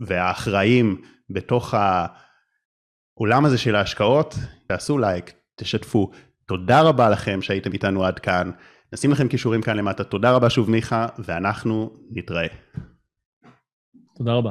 [0.00, 4.34] והאחראים בתוך העולם הזה של ההשקעות,
[4.66, 6.10] תעשו לייק, תשתפו.
[6.46, 8.50] תודה רבה לכם שהייתם איתנו עד כאן.
[8.92, 10.04] נשים לכם כישורים כאן למטה.
[10.04, 12.46] תודה רבה שוב מיכה, ואנחנו נתראה.
[14.16, 14.50] תודה רבה.